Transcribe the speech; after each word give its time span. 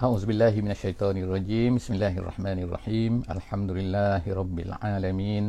أعوذ 0.00 0.22
بالله 0.28 0.54
من 0.60 0.70
الشيطان 0.76 1.16
الرجيم 1.16 1.80
بسم 1.80 1.92
الله 1.96 2.14
الرحمن 2.20 2.58
الرحيم 2.68 3.12
الحمد 3.32 3.70
لله 3.78 4.22
رب 4.28 4.56
العالمين 4.66 5.44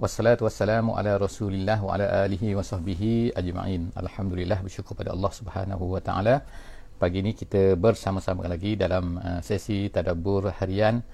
والصلاة 0.00 0.40
والسلام 0.40 0.90
على 0.90 1.16
رسول 1.16 1.52
الله 1.52 1.84
وعلى 1.84 2.06
آله 2.24 2.42
وصحبه 2.56 3.32
أجمعين 3.36 3.82
الحمد 4.00 4.32
لله 4.32 4.58
bersyukur 4.64 4.96
pada 4.96 5.12
Allah 5.12 5.28
Subhanahu 5.28 5.92
wa 5.92 6.00
taala 6.00 6.40
pagi 6.96 7.20
ini 7.20 7.36
kita 7.36 7.76
bersama-sama 7.76 8.48
lagi 8.48 8.80
dalam 8.80 9.20
uh, 9.20 9.40
sesi 9.44 9.92
tadabbur 9.92 10.56
harian 10.56 11.04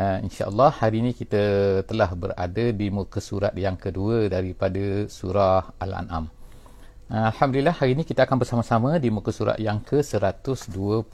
uh, 0.00 0.16
insyaallah 0.24 0.72
hari 0.72 1.04
ini 1.04 1.12
kita 1.12 1.84
telah 1.84 2.08
berada 2.16 2.66
di 2.72 2.88
muka 2.88 3.20
surat 3.20 3.52
yang 3.52 3.76
kedua 3.76 4.32
daripada 4.32 5.04
surah 5.04 5.76
al-an'am 5.84 6.32
Alhamdulillah 7.11 7.75
hari 7.75 7.91
ini 7.91 8.07
kita 8.07 8.23
akan 8.23 8.39
bersama-sama 8.39 8.95
di 8.95 9.11
muka 9.11 9.35
surat 9.35 9.59
yang 9.59 9.83
ke-129 9.83 11.11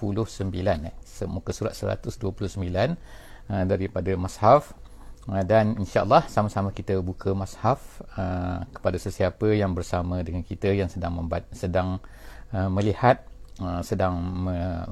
eh. 0.86 0.94
Muka 1.26 1.50
surat 1.50 1.74
129 1.74 2.22
uh, 2.22 3.66
daripada 3.66 4.14
Mashaf 4.14 4.78
uh, 5.26 5.42
dan 5.42 5.74
insyaAllah 5.74 6.30
sama-sama 6.30 6.70
kita 6.70 7.02
buka 7.02 7.34
Mashaf 7.34 8.06
uh, 8.14 8.62
kepada 8.78 9.02
sesiapa 9.02 9.58
yang 9.58 9.74
bersama 9.74 10.22
dengan 10.22 10.46
kita 10.46 10.70
yang 10.70 10.86
sedang 10.86 11.18
membat- 11.18 11.50
sedang 11.50 11.98
uh, 12.54 12.70
melihat 12.70 13.26
uh, 13.58 13.82
sedang 13.82 14.22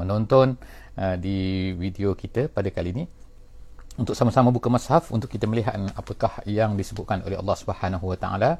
menonton 0.02 0.58
uh, 0.98 1.22
di 1.22 1.70
video 1.78 2.18
kita 2.18 2.50
pada 2.50 2.74
kali 2.74 2.98
ini 2.98 3.06
untuk 4.02 4.18
sama-sama 4.18 4.50
buka 4.50 4.74
Mashaf 4.74 5.14
untuk 5.14 5.30
kita 5.30 5.46
melihat 5.46 5.78
apakah 5.94 6.42
yang 6.50 6.74
disebutkan 6.74 7.22
oleh 7.30 7.38
Allah 7.38 7.54
Subhanahu 7.54 8.10
Wa 8.10 8.18
Taala 8.18 8.58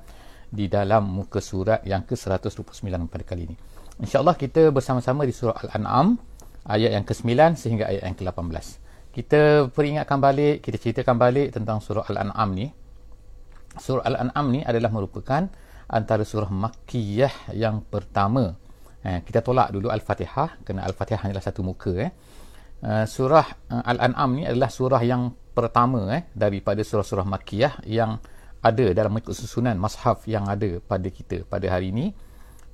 di 0.50 0.70
dalam 0.70 1.08
muka 1.08 1.42
surat 1.42 1.82
yang 1.88 2.04
ke-129 2.06 2.86
pada 3.10 3.24
kali 3.26 3.50
ini. 3.50 3.56
InsyaAllah 4.02 4.36
kita 4.36 4.76
bersama-sama 4.76 5.24
di 5.24 5.32
surah 5.32 5.56
Al-An'am 5.68 6.20
ayat 6.68 7.00
yang 7.00 7.06
ke-9 7.08 7.56
sehingga 7.56 7.88
ayat 7.88 8.04
yang 8.12 8.18
ke-18. 8.18 8.66
Kita 9.16 9.72
peringatkan 9.72 10.20
balik, 10.20 10.60
kita 10.60 10.76
ceritakan 10.76 11.16
balik 11.16 11.56
tentang 11.56 11.80
surah 11.80 12.04
Al-An'am 12.12 12.50
ni. 12.52 12.68
Surah 13.80 14.04
Al-An'am 14.04 14.46
ni 14.52 14.60
adalah 14.68 14.92
merupakan 14.92 15.48
antara 15.88 16.28
surah 16.28 16.52
Makkiyah 16.52 17.56
yang 17.56 17.86
pertama. 17.88 18.52
Eh, 19.06 19.24
kita 19.24 19.40
tolak 19.40 19.72
dulu 19.72 19.88
Al-Fatihah 19.88 20.66
kerana 20.68 20.84
Al-Fatihah 20.84 21.24
hanyalah 21.24 21.46
satu 21.46 21.64
muka. 21.64 21.94
Eh. 21.96 22.12
Uh, 22.84 23.08
surah 23.08 23.48
uh, 23.72 23.84
Al-An'am 23.88 24.30
ni 24.36 24.44
adalah 24.44 24.68
surah 24.68 25.00
yang 25.00 25.32
pertama 25.56 26.12
eh, 26.12 26.28
daripada 26.36 26.84
surah-surah 26.84 27.24
Makkiyah 27.24 27.88
yang 27.88 28.20
ada 28.66 28.86
dalam 28.98 29.14
mengikut 29.14 29.38
susunan 29.38 29.78
mashaf 29.78 30.26
yang 30.26 30.50
ada 30.50 30.82
pada 30.82 31.06
kita 31.14 31.46
pada 31.46 31.70
hari 31.70 31.94
ini 31.94 32.10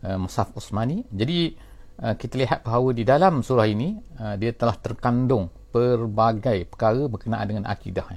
uh, 0.07 0.15
mashaf 0.15 0.55
Osmani. 0.55 1.03
Jadi 1.11 1.51
uh, 1.99 2.15
kita 2.15 2.39
lihat 2.39 2.59
bahawa 2.63 2.95
di 2.95 3.03
dalam 3.03 3.43
surah 3.43 3.67
ini 3.67 3.99
uh, 4.23 4.39
dia 4.39 4.55
telah 4.55 4.79
terkandung 4.79 5.51
pelbagai 5.75 6.63
perkara 6.71 7.11
berkenaan 7.11 7.47
dengan 7.47 7.65
akidah. 7.67 8.07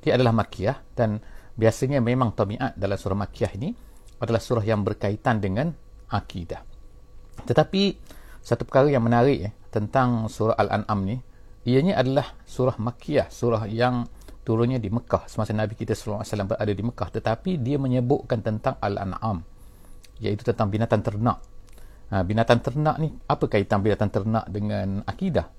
Dia 0.00 0.16
adalah 0.16 0.32
makiyah 0.32 0.96
dan 0.96 1.20
biasanya 1.52 2.00
memang 2.00 2.32
tabiat 2.32 2.80
dalam 2.80 2.96
surah 2.96 3.18
makiyah 3.18 3.52
ini 3.60 3.76
adalah 4.24 4.40
surah 4.40 4.64
yang 4.64 4.80
berkaitan 4.80 5.44
dengan 5.44 5.68
akidah. 6.08 6.64
Tetapi 7.44 7.82
satu 8.40 8.64
perkara 8.64 8.88
yang 8.88 9.04
menarik 9.04 9.52
eh, 9.52 9.52
tentang 9.68 10.32
surah 10.32 10.56
Al-An'am 10.56 11.00
ni 11.04 11.16
ianya 11.68 12.00
adalah 12.00 12.32
surah 12.48 12.80
makiyah 12.80 13.28
surah 13.28 13.68
yang 13.68 14.08
turunnya 14.48 14.80
di 14.80 14.88
Mekah 14.88 15.28
semasa 15.28 15.52
Nabi 15.52 15.76
kita 15.76 15.92
SAW 15.92 16.24
berada 16.24 16.72
di 16.72 16.80
Mekah 16.80 17.08
tetapi 17.12 17.60
dia 17.60 17.76
menyebutkan 17.76 18.40
tentang 18.40 18.80
Al-An'am 18.80 19.44
iaitu 20.24 20.40
tentang 20.40 20.72
binatang 20.72 21.04
ternak. 21.04 21.44
Ha, 22.08 22.24
binatang 22.24 22.64
ternak 22.64 22.96
ni 22.96 23.12
apa 23.28 23.44
kaitan 23.44 23.84
binatang 23.84 24.08
ternak 24.08 24.48
dengan 24.48 25.04
akidah? 25.04 25.52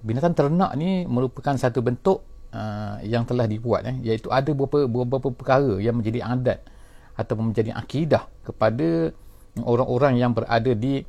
Binatang 0.00 0.32
ternak 0.32 0.72
ni 0.80 1.04
merupakan 1.04 1.52
satu 1.60 1.84
bentuk 1.84 2.24
uh, 2.56 2.96
yang 3.04 3.28
telah 3.28 3.44
dibuat 3.44 3.84
eh, 3.84 3.96
iaitu 4.00 4.32
ada 4.32 4.48
beberapa, 4.56 4.88
beberapa 4.88 5.28
perkara 5.28 5.76
yang 5.78 6.00
menjadi 6.00 6.24
adat 6.24 6.64
atau 7.12 7.36
menjadi 7.36 7.76
akidah 7.76 8.24
kepada 8.48 9.12
orang-orang 9.60 10.16
yang 10.16 10.32
berada 10.32 10.72
di 10.72 11.04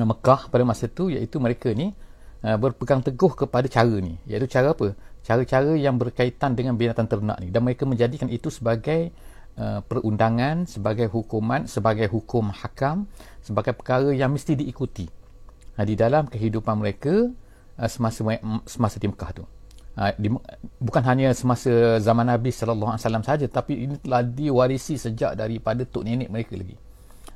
Mekah 0.00 0.48
pada 0.48 0.64
masa 0.64 0.88
itu 0.88 1.12
iaitu 1.12 1.36
mereka 1.36 1.68
ni 1.76 1.92
uh, 2.42 2.56
berpegang 2.56 3.04
teguh 3.04 3.36
kepada 3.36 3.68
cara 3.68 4.00
ni. 4.00 4.16
Iaitu 4.24 4.48
cara 4.48 4.72
apa 4.72 4.96
cara-cara 5.28 5.76
yang 5.76 6.00
berkaitan 6.00 6.56
dengan 6.56 6.80
binatang 6.80 7.04
ternak 7.04 7.36
ni. 7.44 7.52
Dan 7.52 7.68
mereka 7.68 7.84
menjadikan 7.84 8.32
itu 8.32 8.48
sebagai 8.48 9.12
uh, 9.60 9.84
perundangan 9.84 10.64
sebagai 10.64 11.12
hukuman 11.12 11.68
sebagai 11.68 12.08
hukum 12.08 12.48
hakam 12.48 13.04
sebagai 13.44 13.76
perkara 13.76 14.08
yang 14.16 14.32
mesti 14.32 14.56
diikuti 14.56 15.04
uh, 15.76 15.84
di 15.84 15.92
dalam 16.00 16.32
kehidupan 16.32 16.80
mereka 16.80 17.28
uh, 17.76 17.88
semasa 17.92 18.24
semasa 18.64 18.96
di 18.96 19.06
Mekah 19.12 19.30
tu. 19.36 19.44
Uh, 19.98 20.14
di, 20.16 20.32
bukan 20.80 21.02
hanya 21.04 21.34
semasa 21.36 22.00
zaman 22.00 22.24
Nabi 22.24 22.48
sallallahu 22.48 22.96
alaihi 22.96 23.04
wasallam 23.04 23.26
saja 23.26 23.44
tapi 23.52 23.84
ini 23.84 24.00
telah 24.00 24.24
diwarisi 24.24 24.96
sejak 24.96 25.36
daripada 25.36 25.84
tok 25.84 26.08
nenek 26.08 26.32
mereka 26.32 26.56
lagi. 26.56 26.78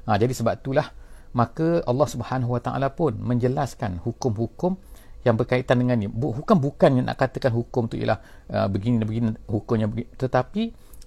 Uh, 0.08 0.16
jadi 0.16 0.32
sebab 0.32 0.64
itulah 0.64 0.88
maka 1.36 1.84
Allah 1.84 2.08
Subhanahu 2.08 2.56
wa 2.56 2.60
taala 2.64 2.88
pun 2.88 3.16
menjelaskan 3.20 4.00
hukum-hukum 4.00 4.80
yang 5.22 5.38
berkaitan 5.38 5.78
dengan 5.78 5.96
ni. 5.98 6.10
Bukan 6.10 6.58
bukan 6.58 7.02
nak 7.06 7.18
katakan 7.18 7.54
hukum 7.54 7.86
tu 7.86 7.98
ialah 7.98 8.18
uh, 8.50 8.66
begini 8.66 9.02
dan 9.02 9.06
begini 9.06 9.28
hukumnya 9.46 9.86
begini. 9.86 10.10
Tetapi 10.18 10.62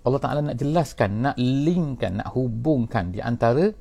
Allah 0.06 0.20
Taala 0.22 0.40
nak 0.52 0.58
jelaskan 0.58 1.10
nak 1.26 1.36
linkkan 1.40 2.22
nak 2.24 2.32
hubungkan 2.38 3.12
di 3.12 3.20
antara 3.20 3.74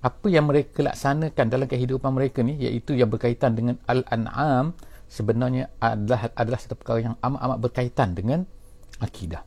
apa 0.00 0.26
yang 0.32 0.48
mereka 0.48 0.80
laksanakan 0.80 1.44
dalam 1.52 1.68
kehidupan 1.68 2.10
mereka 2.16 2.40
ni 2.40 2.56
iaitu 2.56 2.96
yang 2.96 3.12
berkaitan 3.12 3.52
dengan 3.52 3.76
al-an'am 3.84 4.72
sebenarnya 5.04 5.68
adalah 5.76 6.32
adalah 6.32 6.56
satu 6.56 6.80
perkara 6.80 7.12
yang 7.12 7.14
amat-amat 7.20 7.58
berkaitan 7.60 8.16
dengan 8.16 8.48
akidah. 9.04 9.44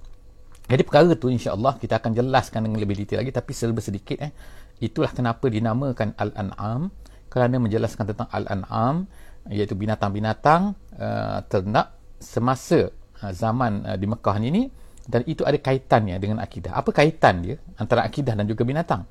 Jadi 0.70 0.82
perkara 0.86 1.12
tu 1.18 1.28
insya-Allah 1.34 1.76
kita 1.82 1.98
akan 1.98 2.12
jelaskan 2.14 2.70
dengan 2.70 2.80
lebih 2.80 2.96
detail 3.02 3.26
lagi 3.26 3.34
tapi 3.34 3.52
serba 3.52 3.82
sedikit 3.82 4.22
eh 4.22 4.32
itulah 4.80 5.12
kenapa 5.12 5.50
dinamakan 5.50 6.14
al-an'am. 6.16 6.94
Kerana 7.34 7.58
menjelaskan 7.58 8.14
tentang 8.14 8.30
al-an'am 8.30 9.10
iaitu 9.52 9.76
binatang-binatang 9.76 10.76
uh, 10.96 11.40
ternak 11.48 11.96
semasa 12.20 12.88
uh, 13.20 13.34
zaman 13.36 13.84
uh, 13.84 13.98
di 14.00 14.08
Mekah 14.08 14.38
ini 14.40 14.68
dan 15.04 15.28
itu 15.28 15.44
ada 15.44 15.59
kaitannya 15.59 16.16
dengan 16.16 16.40
akidah. 16.40 16.80
Apa 16.80 16.96
kaitan 16.96 17.44
dia 17.44 17.56
antara 17.76 18.08
akidah 18.08 18.40
dan 18.40 18.48
juga 18.48 18.64
binatang? 18.64 19.04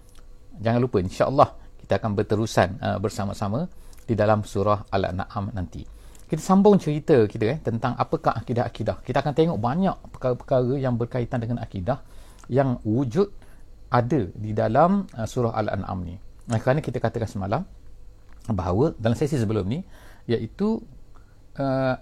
Jangan 0.56 0.80
lupa 0.80 1.04
insya-Allah 1.04 1.48
kita 1.80 2.00
akan 2.00 2.10
berterusan 2.16 2.68
uh, 2.80 2.98
bersama-sama 3.02 3.68
di 4.08 4.14
dalam 4.16 4.40
surah 4.40 4.88
Al-An'am 4.88 5.52
nanti. 5.52 5.84
Kita 6.26 6.40
sambung 6.40 6.80
cerita 6.80 7.28
kita 7.28 7.44
eh, 7.44 7.58
tentang 7.60 7.92
apakah 7.92 8.32
akidah-akidah. 8.40 9.04
Kita 9.04 9.20
akan 9.20 9.32
tengok 9.36 9.58
banyak 9.60 9.96
perkara-perkara 10.16 10.80
yang 10.80 10.96
berkaitan 10.96 11.44
dengan 11.44 11.60
akidah 11.60 12.00
yang 12.48 12.80
wujud 12.88 13.28
ada 13.92 14.32
di 14.32 14.56
dalam 14.56 15.04
uh, 15.12 15.28
surah 15.28 15.52
Al-An'am 15.52 16.00
ni. 16.08 16.16
Nah, 16.48 16.56
kerana 16.56 16.80
kita 16.80 16.96
katakan 16.96 17.28
semalam 17.28 17.62
bahawa 18.48 18.96
dalam 18.96 19.14
sesi 19.14 19.36
sebelum 19.36 19.68
ni 19.68 19.84
iaitu 20.28 20.82
uh, 21.58 21.94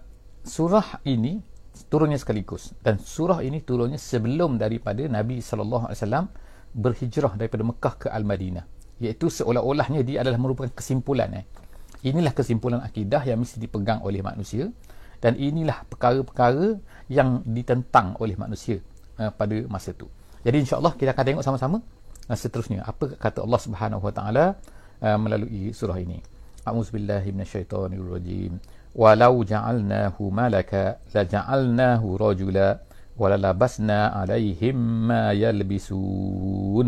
surah 0.44 1.04
ini 1.06 1.41
turunnya 1.88 2.20
sekaligus. 2.20 2.76
Dan 2.81 3.00
surah 3.00 3.41
ini 3.41 3.64
turunnya 3.64 3.97
sebelum 3.97 4.60
daripada 4.60 5.04
Nabi 5.06 5.41
sallallahu 5.41 5.88
alaihi 5.88 5.98
wasallam 6.00 6.26
berhijrah 6.70 7.34
daripada 7.34 7.62
Mekah 7.66 7.94
ke 7.97 8.09
Al-Madinah. 8.12 8.64
Iaitu 9.00 9.32
seolah-olahnya 9.32 10.04
dia 10.04 10.20
adalah 10.20 10.36
merupakan 10.36 10.69
kesimpulan 10.70 11.32
eh. 11.41 11.47
inilah 12.00 12.32
kesimpulan 12.32 12.80
akidah 12.80 13.25
yang 13.25 13.41
mesti 13.41 13.60
dipegang 13.60 14.04
oleh 14.04 14.20
manusia. 14.20 14.69
Dan 15.20 15.36
inilah 15.36 15.84
perkara-perkara 15.84 16.80
yang 17.12 17.44
ditentang 17.44 18.16
oleh 18.16 18.41
manusia 18.41 18.80
uh, 19.20 19.28
pada 19.28 19.53
masa 19.69 19.92
itu 19.92 20.09
jadi 20.41 20.56
insya-Allah 20.64 20.97
kita 20.97 21.12
akan 21.12 21.25
tengok 21.25 21.44
sama-sama 21.44 21.78
uh, 22.28 22.38
seterusnya. 22.38 22.84
Apa 22.84 23.16
kata 23.16 23.44
Allah 23.44 23.60
Subhanahu 23.60 24.03
wa 24.03 24.12
taala 24.12 24.56
uh, 25.04 25.19
melalui 25.20 25.76
surah 25.76 26.00
ini 26.00 26.21
A'udzubillahi 26.60 27.24
بالله 27.24 27.36
من 27.36 27.42
الشيطان 27.48 27.91
الرجيم 27.97 28.53
ولو 28.92 29.34
جعلناه 29.48 30.16
ملكا 30.21 30.84
لجعلناه 31.15 32.03
رجلا 32.04 32.68
وللبسنا 33.16 33.98
alaihim 34.21 34.77
ما 35.09 35.33
يلبسون 35.33 36.86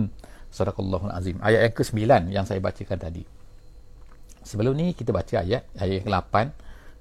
صدق 0.53 0.77
الله 0.77 1.01
العظيم 1.09 1.37
yang 1.41 1.73
ke-9 1.73 2.01
yang 2.29 2.45
saya 2.45 2.61
bacakan 2.61 2.99
tadi. 3.01 3.25
Sebelum 4.45 4.77
ni 4.77 4.93
kita 4.93 5.09
baca 5.09 5.41
ayat 5.41 5.65
ayat 5.81 6.05
yang 6.05 6.05
ke-8 6.05 6.35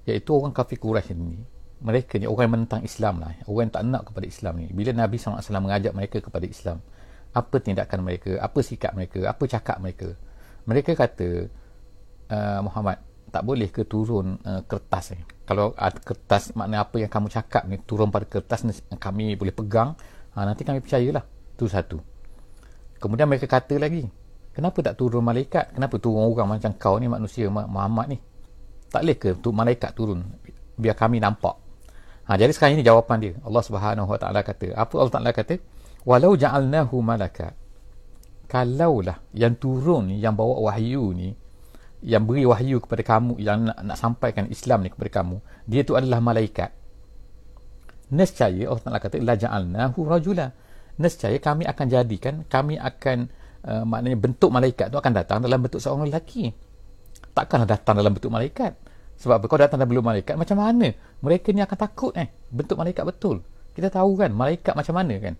iaitu 0.08 0.32
orang 0.32 0.56
kafir 0.56 0.80
Quraisy 0.80 1.12
ni. 1.20 1.44
Mereka 1.82 2.22
ni 2.22 2.30
orang 2.30 2.46
yang 2.48 2.54
menentang 2.56 2.82
Islam 2.86 3.20
lah. 3.20 3.34
Orang 3.50 3.68
yang 3.68 3.74
tak 3.74 3.84
nak 3.90 4.04
kepada 4.08 4.26
Islam 4.30 4.54
ni. 4.62 4.70
Bila 4.70 4.94
Nabi 4.94 5.18
SAW 5.18 5.42
mengajak 5.60 5.92
mereka 5.98 6.22
kepada 6.22 6.46
Islam 6.46 6.78
apa 7.32 7.56
tindakan 7.64 8.00
mereka? 8.04 8.36
Apa 8.44 8.60
sikap 8.60 8.92
mereka? 8.92 9.24
Apa 9.28 9.44
cakap 9.48 9.80
mereka? 9.80 10.16
Mereka 10.68 11.00
kata 11.00 11.48
uh, 12.32 12.60
Muhammad 12.64 13.04
tak 13.32 13.44
boleh 13.44 13.68
ke 13.68 13.84
turun 13.84 14.40
uh, 14.44 14.64
kertas 14.64 15.16
ni? 15.16 15.22
Kalau 15.44 15.76
uh, 15.76 15.92
kertas 16.00 16.56
makna 16.56 16.88
apa 16.88 17.00
yang 17.00 17.12
kamu 17.12 17.28
cakap 17.28 17.68
ni 17.68 17.80
turun 17.84 18.08
pada 18.08 18.24
kertas 18.28 18.64
ni 18.64 18.72
kami 18.96 19.36
boleh 19.36 19.52
pegang. 19.52 19.94
Uh, 20.32 20.44
nanti 20.48 20.64
kami 20.64 20.80
percayalah. 20.80 21.24
Tu 21.60 21.68
satu. 21.68 22.00
Kemudian 22.98 23.28
mereka 23.28 23.46
kata 23.46 23.76
lagi 23.78 24.08
kenapa 24.56 24.80
tak 24.82 24.96
turun 25.00 25.24
malaikat? 25.24 25.76
Kenapa 25.76 26.00
turun 26.00 26.32
orang 26.32 26.58
macam 26.58 26.72
kau 26.76 26.96
ni 26.98 27.12
manusia 27.12 27.52
Muhammad 27.52 28.16
ni? 28.16 28.18
Tak 28.92 29.02
boleh 29.04 29.18
ke 29.20 29.30
untuk 29.36 29.54
malaikat 29.56 29.92
turun? 29.96 30.20
Biar 30.76 30.96
kami 30.96 31.20
nampak. 31.24 31.56
Ha, 32.28 32.38
jadi 32.38 32.52
sekarang 32.54 32.80
ini 32.80 32.84
jawapan 32.86 33.18
dia. 33.20 33.34
Allah 33.44 33.64
Subhanahu 33.64 34.08
Wa 34.08 34.20
Taala 34.20 34.40
kata 34.44 34.76
apa 34.76 34.94
Allah 35.00 35.14
Taala 35.14 35.32
kata? 35.36 35.56
Walau 36.04 36.34
ja'alnahu 36.34 36.96
malaka 37.00 37.54
kalaulah 38.52 39.24
yang 39.32 39.56
turun 39.56 40.12
ni 40.12 40.20
yang 40.20 40.36
bawa 40.36 40.60
wahyu 40.68 41.16
ni 41.16 41.32
yang 42.02 42.26
beri 42.26 42.50
wahyu 42.50 42.82
kepada 42.82 43.06
kamu 43.06 43.38
yang 43.38 43.70
nak, 43.70 43.78
nak 43.86 43.98
sampaikan 43.98 44.50
Islam 44.50 44.82
ni 44.82 44.90
kepada 44.90 45.22
kamu 45.22 45.38
dia 45.70 45.86
tu 45.86 45.94
adalah 45.94 46.18
malaikat. 46.18 46.74
Nescaya 48.12 48.68
Allah 48.68 48.82
Taala 48.84 49.00
kata 49.00 49.22
la 49.22 49.38
ja'alnahu 49.38 50.00
rajula. 50.04 50.52
Nescaya 51.00 51.38
kami 51.40 51.64
akan 51.70 51.86
jadikan 51.88 52.44
kami 52.50 52.76
akan 52.76 53.30
uh, 53.64 53.84
maknanya 53.88 54.18
bentuk 54.20 54.52
malaikat 54.52 54.92
tu 54.92 54.98
akan 55.00 55.14
datang 55.14 55.40
dalam 55.40 55.62
bentuk 55.62 55.80
seorang 55.80 56.10
lelaki. 56.10 56.52
Takkanlah 57.32 57.70
datang 57.70 57.96
dalam 57.96 58.12
bentuk 58.12 58.34
malaikat. 58.34 58.76
Sebab 59.22 59.38
apa? 59.38 59.46
Kau 59.48 59.62
datang 59.62 59.78
dalam 59.80 59.94
bentuk 59.94 60.08
malaikat 60.10 60.36
macam 60.36 60.58
mana? 60.60 60.92
Mereka 61.22 61.54
ni 61.54 61.62
akan 61.64 61.78
takut 61.78 62.12
eh? 62.18 62.28
Bentuk 62.50 62.76
malaikat 62.76 63.06
betul. 63.06 63.46
Kita 63.72 63.88
tahu 63.94 64.20
kan 64.20 64.34
malaikat 64.34 64.74
macam 64.76 64.98
mana 64.98 65.16
kan? 65.22 65.38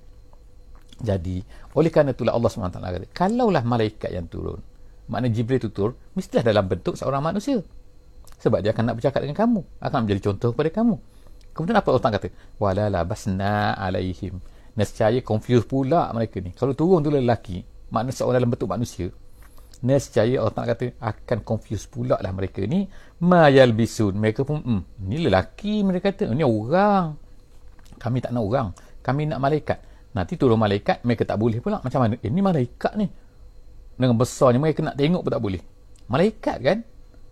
Jadi 1.02 1.42
oleh 1.74 1.90
kerana 1.90 2.14
itulah 2.14 2.38
Allah 2.38 2.48
SWT 2.48 2.78
kata 2.78 3.08
kalaulah 3.10 3.66
malaikat 3.66 4.14
yang 4.14 4.30
turun 4.30 4.62
makna 5.10 5.28
Jibril 5.30 5.62
tu 5.62 5.70
turun 5.74 5.96
mestilah 6.14 6.46
dalam 6.46 6.66
bentuk 6.68 6.98
seorang 6.98 7.24
manusia. 7.24 7.62
Sebab 8.42 8.62
dia 8.66 8.74
akan 8.74 8.92
nak 8.92 8.96
bercakap 8.98 9.22
dengan 9.22 9.38
kamu 9.38 9.62
akan 9.82 10.00
menjadi 10.06 10.22
contoh 10.32 10.50
kepada 10.54 10.70
kamu. 10.82 10.96
Kemudian 11.52 11.78
apa 11.78 11.88
Allah 11.94 12.12
kata? 12.18 12.28
Wala 12.58 12.86
labasna 12.90 13.78
alaihim. 13.78 14.40
Nescaya 14.74 15.20
confuse 15.22 15.68
pula 15.68 16.10
mereka 16.16 16.40
ni. 16.40 16.56
Kalau 16.56 16.74
turun 16.74 17.04
tu 17.06 17.12
lelaki 17.12 17.62
makna 17.92 18.10
seorang 18.10 18.40
dalam 18.42 18.50
bentuk 18.50 18.72
manusia 18.72 19.12
nescaya 19.82 20.38
Ta'ala 20.54 20.78
kata 20.78 20.94
akan 21.02 21.40
confuse 21.42 21.90
pula 21.90 22.18
lah 22.22 22.32
mereka 22.32 22.62
ni. 22.64 22.86
Mayal 23.22 23.74
bisun 23.74 24.18
mereka 24.18 24.46
pun 24.46 24.62
hmm, 24.62 24.82
ni 25.10 25.26
lelaki 25.26 25.82
mereka 25.82 26.14
kata. 26.14 26.30
Ni 26.32 26.46
orang. 26.46 27.18
Kami 27.98 28.18
tak 28.22 28.32
nak 28.34 28.46
orang. 28.46 28.68
Kami 29.02 29.30
nak 29.30 29.42
malaikat. 29.42 29.78
Nanti 30.14 30.38
turun 30.38 30.58
malaikat 30.58 31.02
mereka 31.06 31.26
tak 31.26 31.38
boleh 31.42 31.62
pula. 31.62 31.82
Macam 31.82 32.00
mana? 32.06 32.16
Eh, 32.22 32.30
ni 32.30 32.42
malaikat 32.42 32.94
ni 32.98 33.10
dengan 33.96 34.16
besarnya 34.18 34.60
mereka 34.60 34.84
nak 34.84 34.96
tengok 34.98 35.22
pun 35.24 35.32
tak 35.32 35.44
boleh. 35.44 35.62
Malaikat 36.12 36.58
kan? 36.60 36.78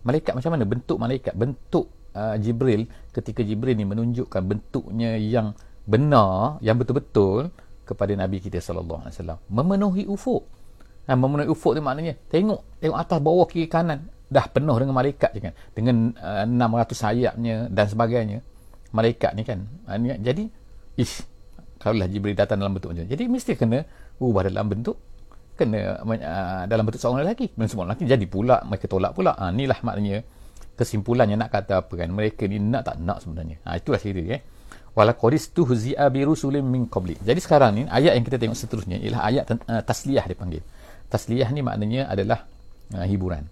Malaikat 0.07 0.33
macam 0.35 0.51
mana? 0.55 0.63
Bentuk 0.63 0.97
malaikat. 0.97 1.33
Bentuk 1.35 1.85
uh, 2.15 2.35
Jibril 2.39 2.87
ketika 3.11 3.43
Jibril 3.43 3.75
ni 3.75 3.83
menunjukkan 3.83 4.41
bentuknya 4.43 5.19
yang 5.19 5.55
benar 5.89 6.61
yang 6.63 6.77
betul-betul 6.79 7.49
kepada 7.83 8.13
Nabi 8.13 8.39
kita 8.39 8.61
sallallahu 8.61 9.03
alaihi 9.03 9.15
wasallam. 9.17 9.39
Memenuhi 9.49 10.03
ufuk. 10.05 10.45
Ha, 11.09 11.17
memenuhi 11.17 11.49
ufuk 11.49 11.73
tu 11.73 11.81
maknanya 11.81 12.13
tengok 12.29 12.61
tengok 12.77 12.97
atas 12.97 13.19
bawah 13.19 13.47
kiri 13.49 13.65
kanan. 13.65 14.07
Dah 14.29 14.45
penuh 14.45 14.77
dengan 14.77 14.93
malaikat 14.93 15.33
je 15.33 15.41
kan? 15.41 15.53
Dengan 15.73 16.13
uh, 16.21 16.45
600 16.45 16.93
sayapnya 16.93 17.55
dan 17.73 17.85
sebagainya. 17.89 18.39
Malaikat 18.93 19.33
ni 19.33 19.41
kan? 19.41 19.65
Ha, 19.89 19.97
ni, 19.97 20.13
jadi 20.21 20.45
ish 21.01 21.25
kalaulah 21.79 22.11
Jibril 22.11 22.35
datang 22.35 22.59
dalam 22.59 22.75
bentuk 22.75 22.91
macam 22.91 23.07
jadi 23.07 23.23
mesti 23.25 23.55
kena 23.55 23.87
ubah 24.19 24.51
dalam 24.51 24.67
bentuk 24.67 24.99
kena 25.59 25.99
uh, 25.99 26.63
dalam 26.71 26.87
bentuk 26.87 27.03
seorang 27.03 27.27
lelaki 27.27 27.51
dan 27.51 27.67
semua 27.67 27.83
lelaki 27.91 28.07
jadi 28.07 28.25
pula 28.25 28.63
mereka 28.63 28.87
tolak 28.87 29.11
pula 29.11 29.35
ha, 29.35 29.51
inilah 29.51 29.83
maknanya 29.83 30.23
kesimpulannya 30.79 31.35
nak 31.35 31.51
kata 31.51 31.83
apa 31.83 31.93
kan 31.99 32.07
mereka 32.07 32.47
ni 32.47 32.63
nak 32.63 32.87
tak 32.87 32.95
nak 33.03 33.19
sebenarnya 33.19 33.59
ha, 33.67 33.75
itulah 33.75 33.99
cerita 33.99 34.39
eh 34.39 34.41
walaqadis 34.99 35.55
tuhzi'a 35.55 36.05
bi 36.11 36.25
rusulin 36.25 36.65
min 36.65 36.89
qabli. 36.89 37.15
Jadi 37.21 37.39
sekarang 37.39 37.71
ni 37.71 37.81
ayat 37.87 38.19
yang 38.19 38.25
kita 38.25 38.35
tengok 38.41 38.57
seterusnya 38.57 38.97
ialah 38.99 39.21
ayat 39.23 39.43
uh, 39.47 39.81
tasliyah 39.85 40.25
dipanggil. 40.27 40.59
Tasliyah 41.07 41.49
ni 41.55 41.61
maknanya 41.63 42.09
adalah 42.09 42.43
uh, 42.93 43.05
hiburan. 43.05 43.47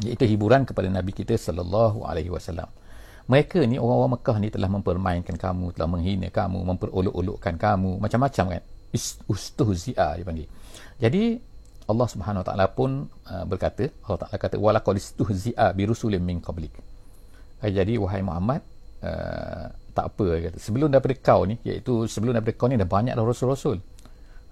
Iaitu 0.00 0.24
hiburan 0.28 0.64
kepada 0.64 0.88
Nabi 0.88 1.12
kita 1.12 1.36
sallallahu 1.36 2.08
alaihi 2.08 2.32
wasallam. 2.32 2.68
Mereka 3.26 3.66
ni 3.66 3.76
orang-orang 3.76 4.22
Mekah 4.22 4.36
ni 4.38 4.48
telah 4.54 4.70
mempermainkan 4.70 5.34
kamu, 5.34 5.74
telah 5.74 5.88
menghina 5.90 6.30
kamu, 6.30 6.62
memperolok-olokkan 6.62 7.58
kamu, 7.58 7.98
macam-macam 7.98 8.44
kan. 8.54 8.62
Ustuhzi'a 9.26 10.14
dipanggil. 10.14 10.46
Jadi 10.96 11.38
Allah 11.86 12.08
Subhanahu 12.10 12.42
Wa 12.42 12.46
Taala 12.50 12.66
pun 12.72 13.06
uh, 13.06 13.44
berkata, 13.46 13.92
Allah 14.06 14.18
Taala 14.26 14.36
kata 14.40 14.56
walaqadis 14.58 15.14
tuhzi'a 15.14 15.70
bi 15.76 15.86
rusulin 15.86 16.22
min 16.24 16.42
qablik. 16.42 16.72
Jadi 17.62 17.96
wahai 17.96 18.20
Muhammad, 18.20 18.60
uh, 19.00 19.70
tak 19.96 20.12
apa 20.12 20.26
kata. 20.52 20.58
sebelum 20.60 20.92
daripada 20.92 21.16
kau 21.16 21.48
ni 21.48 21.56
iaitu 21.64 22.04
sebelum 22.04 22.36
daripada 22.36 22.52
kau 22.52 22.68
ni 22.68 22.76
dah 22.76 22.84
banyak 22.84 23.16
dah 23.16 23.24
rasul-rasul 23.24 23.80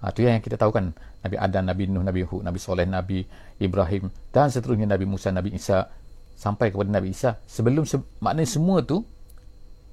ha, 0.01 0.09
tu 0.09 0.25
yang 0.25 0.41
kita 0.41 0.57
tahu 0.57 0.73
kan 0.73 0.89
Nabi 1.21 1.37
Adam, 1.37 1.63
Nabi 1.69 1.83
Nuh, 1.85 2.01
Nabi 2.01 2.21
Hud, 2.25 2.41
Nabi 2.41 2.57
Soleh, 2.57 2.89
Nabi 2.89 3.21
Ibrahim 3.61 4.09
dan 4.33 4.49
seterusnya 4.49 4.89
Nabi 4.89 5.05
Musa, 5.05 5.29
Nabi 5.29 5.53
Isa 5.53 5.85
sampai 6.33 6.73
kepada 6.73 6.89
Nabi 6.89 7.13
Isa 7.13 7.37
sebelum 7.45 7.85
se- 7.85 8.01
maknanya 8.17 8.49
semua 8.49 8.81
tu 8.81 9.05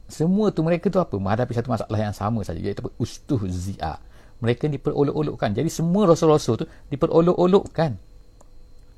semua 0.09 0.49
tu 0.49 0.65
mereka 0.65 0.89
tu 0.89 0.97
apa 0.97 1.21
menghadapi 1.21 1.53
satu 1.53 1.69
masalah 1.69 2.01
yang 2.01 2.17
sama 2.17 2.41
saja 2.45 2.57
iaitu 2.57 2.85
ustuh 2.97 3.41
zi'a 3.45 4.01
mereka 4.43 4.67
diperolok-olokkan. 4.67 5.55
Jadi 5.55 5.71
semua 5.71 6.11
rasul-rasul 6.11 6.55
tu 6.59 6.67
diperolok-olokkan. 6.91 7.95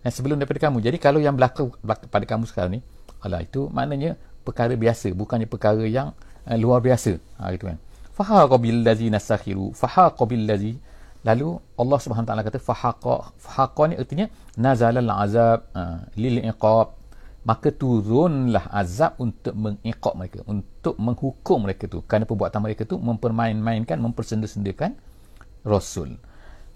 Dan 0.00 0.10
sebelum 0.12 0.40
daripada 0.40 0.68
kamu. 0.68 0.80
Jadi 0.80 0.96
kalau 0.96 1.20
yang 1.20 1.36
berlaku, 1.36 1.76
berlaku 1.84 2.08
pada 2.08 2.24
kamu 2.24 2.48
sekarang 2.48 2.72
ni 2.76 2.80
alah 3.20 3.44
itu 3.44 3.68
maknanya 3.68 4.16
perkara 4.40 4.72
biasa. 4.72 5.12
Bukannya 5.12 5.44
perkara 5.44 5.84
yang 5.84 6.16
uh, 6.48 6.56
luar 6.56 6.80
biasa. 6.80 7.20
Ha 7.40 7.52
gitu 7.52 7.68
kan. 7.68 7.76
Fahaqa 8.16 8.56
bil 8.56 8.80
ladzi 8.80 9.12
nasakhiru. 9.12 9.76
Fahaqa 9.76 10.24
bil 10.24 10.44
ladzi 10.48 10.80
lalu 11.24 11.56
Allah 11.80 11.98
Subhanahu 12.04 12.28
taala 12.28 12.44
kata 12.44 12.60
fahaqa 12.60 13.32
fahaqa 13.40 13.82
ni 13.88 13.94
artinya 13.96 14.26
nazalal 14.60 15.12
azab 15.12 15.68
uh, 15.76 16.04
lil 16.16 16.40
iqab. 16.40 16.96
Maka 17.44 17.68
turunlah 17.76 18.72
azab 18.72 19.20
untuk 19.20 19.52
mengiqab 19.52 20.16
mereka 20.16 20.40
untuk 20.48 20.96
menghukum 20.96 21.68
mereka 21.68 21.84
tu. 21.84 22.00
Kerana 22.08 22.24
perbuatan 22.24 22.60
mereka 22.64 22.88
tu 22.88 22.96
mempermain-mainkan 22.96 24.00
mempersenda-sendakan 24.00 24.96
rasul. 25.64 26.20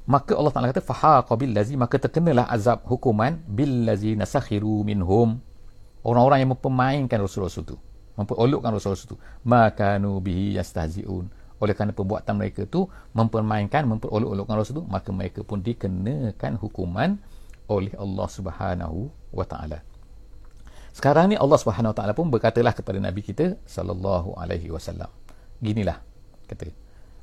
Maka 0.08 0.32
Allah 0.32 0.52
Taala 0.52 0.72
kata 0.72 0.80
fahaqa 0.80 1.36
bil 1.36 1.52
ladzi 1.52 1.76
maka 1.76 2.00
terkenalah 2.00 2.48
azab 2.48 2.88
hukuman 2.88 3.44
bil 3.44 3.84
ladzi 3.84 4.16
nasakhiru 4.16 4.82
minhum. 4.82 5.38
Orang-orang 6.00 6.42
yang 6.42 6.50
mempermainkan 6.56 7.20
rasul-rasul 7.20 7.64
tu 7.68 7.76
memperolokkan 8.18 8.74
Rasul-Rasul 8.74 9.14
itu 9.14 9.18
makanu 9.46 10.18
bihi 10.18 10.58
yastahziun. 10.58 11.30
Oleh 11.58 11.74
kerana 11.74 11.94
perbuatan 11.94 12.34
mereka 12.34 12.66
itu 12.66 12.90
mempermainkan 13.14 13.86
memperolok-olokkan 13.86 14.54
Rasul 14.58 14.82
itu 14.82 14.84
maka 14.90 15.14
mereka 15.14 15.46
pun 15.46 15.62
dikenakan 15.62 16.58
hukuman 16.58 17.22
oleh 17.70 17.94
Allah 17.94 18.26
Subhanahu 18.26 18.98
wa 19.30 19.46
taala. 19.46 19.86
Sekarang 20.90 21.30
ni 21.30 21.38
Allah 21.38 21.58
Subhanahu 21.62 21.94
wa 21.94 21.96
taala 21.96 22.12
pun 22.14 22.26
berkatalah 22.26 22.74
kepada 22.74 22.98
nabi 22.98 23.22
kita 23.22 23.54
sallallahu 23.70 24.34
alaihi 24.34 24.74
wasallam. 24.74 25.10
Ginilah 25.62 26.02
kata 26.50 26.74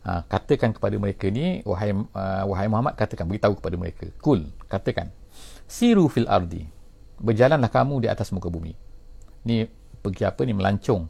ha, 0.06 0.22
katakan 0.30 0.72
kepada 0.72 0.96
mereka 1.02 1.28
ni 1.34 1.66
wahai 1.66 1.92
uh, 1.92 2.44
wahai 2.46 2.70
Muhammad 2.70 2.94
katakan 2.94 3.26
beritahu 3.26 3.58
kepada 3.58 3.76
mereka. 3.76 4.06
Kul 4.22 4.46
katakan 4.70 5.10
siru 5.66 6.06
fil 6.08 6.30
ardi 6.30 6.70
berjalanlah 7.18 7.74
kamu 7.74 8.06
di 8.06 8.08
atas 8.08 8.30
muka 8.30 8.48
bumi. 8.48 8.78
Ni 9.50 9.66
pergi 10.00 10.24
apa 10.24 10.46
ni? 10.46 10.54
Melancong. 10.54 11.04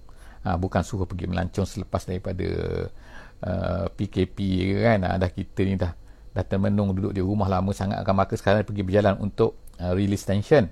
Ha, 0.46 0.62
bukan 0.62 0.86
suruh 0.86 1.10
pergi 1.10 1.26
melancong 1.26 1.66
selepas 1.66 2.06
daripada 2.06 2.48
uh, 3.42 3.86
PKP 3.90 4.38
kan? 4.80 5.00
Ha, 5.04 5.18
dah 5.18 5.30
kita 5.34 5.62
ni 5.66 5.74
dah 5.76 5.92
dah 6.36 6.46
termenung 6.46 6.94
duduk 6.94 7.16
di 7.16 7.24
rumah 7.24 7.48
lama 7.48 7.72
sangat 7.72 8.04
akan 8.04 8.14
maka 8.14 8.36
sekarang 8.36 8.68
pergi 8.68 8.84
berjalan 8.84 9.16
untuk 9.24 9.58
uh, 9.82 9.96
release 9.96 10.28
tension 10.28 10.68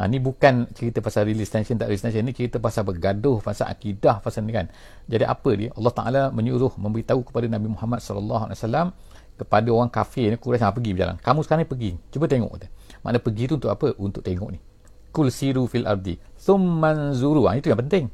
ha, 0.00 0.08
ni 0.08 0.16
bukan 0.16 0.64
cerita 0.72 1.04
pasal 1.04 1.28
release 1.28 1.52
tension 1.52 1.76
tak 1.76 1.92
release 1.92 2.00
tension. 2.00 2.24
Ni 2.24 2.32
cerita 2.32 2.56
pasal 2.56 2.88
bergaduh 2.88 3.44
pasal 3.44 3.68
akidah 3.68 4.24
pasal 4.24 4.48
ni 4.48 4.56
kan. 4.56 4.72
Jadi 5.04 5.28
apa 5.28 5.50
dia? 5.52 5.68
Allah 5.76 5.92
Ta'ala 5.92 6.22
menyuruh 6.32 6.72
memberitahu 6.80 7.20
kepada 7.28 7.44
Nabi 7.52 7.68
Muhammad 7.68 8.00
SAW 8.00 8.48
kepada 9.36 9.68
orang 9.72 9.92
kafir 9.92 10.32
ni 10.32 10.36
Quraisy 10.40 10.64
ha, 10.64 10.72
pergi 10.72 10.90
berjalan. 10.96 11.16
Kamu 11.20 11.44
sekarang 11.44 11.64
ni 11.64 11.68
pergi. 11.68 11.90
Cuba 12.08 12.24
tengok 12.24 12.52
mana 13.04 13.16
pergi 13.20 13.44
tu 13.48 13.56
untuk 13.60 13.72
apa? 13.72 13.92
Untuk 13.96 14.24
tengok 14.24 14.48
ni. 14.52 14.60
Kul 15.12 15.28
siru 15.28 15.68
fil 15.68 15.84
ardi 15.84 16.16
thumman 16.40 17.12
zuru. 17.12 17.44
Ha, 17.48 17.60
itu 17.60 17.68
yang 17.68 17.80
penting. 17.80 18.08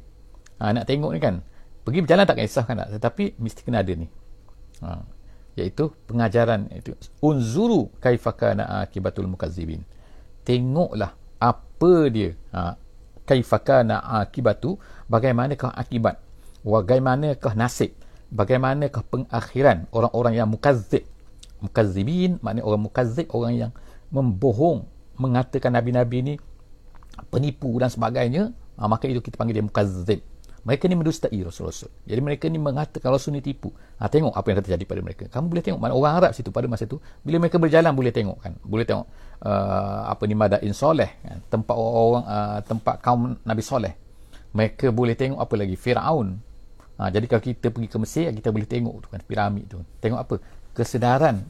Ha, 0.59 0.75
nak 0.75 0.83
tengok 0.87 1.11
ni 1.15 1.19
kan. 1.23 1.39
Pergi 1.87 2.03
berjalan 2.03 2.27
tak 2.27 2.39
kisah 2.43 2.63
kan 2.67 2.83
tak 2.83 2.99
tetapi 2.99 3.39
mesti 3.39 3.63
kena 3.63 3.79
ada 3.79 3.93
ni. 3.95 4.07
Ha, 4.83 5.03
iaitu 5.59 5.91
pengajaran. 6.07 6.67
Itu 6.71 6.95
unzuru 7.19 7.91
kaifakana 7.99 8.83
akibatul 8.83 9.27
mukazzibin. 9.27 9.83
Tengoklah 10.47 11.26
apa 11.77 12.09
dia? 12.09 12.33
Ha, 12.49 12.73
kaifakana 13.29 14.01
akibatu 14.25 14.81
bagaimanakah 15.05 15.69
akibat? 15.77 16.17
Bagaimanakah 16.65 17.53
nasib? 17.53 17.93
Bagaimanakah 18.33 19.05
pengakhiran? 19.05 19.85
Orang-orang 19.93 20.33
yang 20.33 20.49
mukazzib. 20.49 21.05
Mukazzibin 21.61 22.41
maknanya 22.41 22.65
orang 22.65 22.81
mukazzib 22.89 23.29
orang 23.29 23.53
yang 23.53 23.71
membohong 24.09 24.89
mengatakan 25.21 25.73
nabi-nabi 25.77 26.17
ni 26.25 26.33
penipu 27.29 27.69
dan 27.77 27.93
sebagainya. 27.93 28.57
Ha, 28.77 28.89
maka 28.89 29.05
itu 29.05 29.21
kita 29.21 29.37
panggil 29.37 29.61
dia 29.61 29.65
mukazzib 29.65 30.21
mereka 30.67 30.91
ni 30.91 30.99
mendustai 30.99 31.39
Rasul-Rasul. 31.39 31.87
Jadi 32.03 32.19
mereka 32.19 32.51
ni 32.51 32.59
mengatakan 32.59 33.07
Rasul 33.07 33.39
ni 33.39 33.41
tipu 33.41 33.71
ha, 33.71 34.11
tengok 34.11 34.35
apa 34.35 34.47
yang 34.51 34.59
terjadi 34.59 34.83
pada 34.83 34.99
mereka. 34.99 35.23
Kamu 35.31 35.47
boleh 35.47 35.63
tengok 35.63 35.79
mana 35.79 35.95
orang 35.95 36.19
Arab 36.19 36.31
situ 36.35 36.51
pada 36.51 36.67
masa 36.67 36.83
itu 36.83 36.99
bila 37.23 37.39
mereka 37.39 37.55
berjalan 37.55 37.95
boleh 37.95 38.11
tengok 38.11 38.37
kan. 38.43 38.53
Boleh 38.67 38.83
tengok 38.83 39.07
uh, 39.47 40.11
apa 40.11 40.23
ni 40.27 40.35
Madain 40.35 40.75
Soleh 40.75 41.23
kan. 41.23 41.39
Tempat 41.47 41.71
orang 41.79 42.25
uh, 42.27 42.59
tempat 42.67 42.99
kaum 42.99 43.39
Nabi 43.47 43.63
Soleh. 43.63 43.95
Mereka 44.51 44.91
boleh 44.91 45.15
tengok 45.15 45.39
apa 45.39 45.55
lagi? 45.55 45.79
Firaun. 45.79 46.35
Ha, 46.99 47.13
jadi 47.15 47.25
kalau 47.31 47.43
kita 47.47 47.71
pergi 47.71 47.87
ke 47.87 47.97
Mesir 48.03 48.27
kita 48.35 48.51
boleh 48.51 48.67
tengok 48.67 48.95
tu 48.99 49.07
kan 49.07 49.23
piramid 49.23 49.71
tu. 49.71 49.79
Tengok 50.03 50.19
apa? 50.19 50.35
Kesedaran 50.75 51.47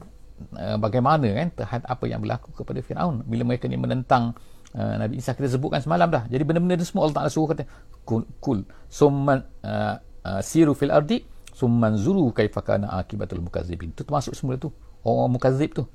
uh, 0.54 0.78
bagaimana 0.78 1.26
kan 1.34 1.50
terhadap 1.58 1.90
apa 1.90 2.04
yang 2.06 2.22
berlaku 2.22 2.54
kepada 2.54 2.78
Firaun. 2.86 3.26
Bila 3.26 3.42
mereka 3.42 3.66
ni 3.66 3.74
menentang 3.74 4.38
uh, 4.76 4.94
Nabi 5.00 5.20
Isa 5.22 5.32
kita 5.32 5.48
sebutkan 5.48 5.80
semalam 5.80 6.10
dah. 6.10 6.28
Jadi 6.28 6.42
benda-benda 6.44 6.76
tu 6.76 6.84
semua 6.84 7.08
Allah 7.08 7.16
Taala 7.22 7.30
suruh 7.32 7.48
kata 7.48 7.64
kul, 8.04 8.28
kul 8.42 8.66
summan 8.90 9.46
uh, 9.64 9.96
uh, 10.26 10.40
siru 10.44 10.76
fil 10.76 10.92
ardi 10.92 11.24
summan 11.54 11.96
zuru 11.96 12.28
kaifa 12.34 12.60
kana 12.60 12.92
akibatul 12.98 13.40
mukazzibin. 13.40 13.94
Tu 13.96 14.04
termasuk 14.04 14.36
semua 14.36 14.60
tu. 14.60 14.74
Orang 15.06 15.38
mukazzib 15.38 15.72
tu. 15.72 15.86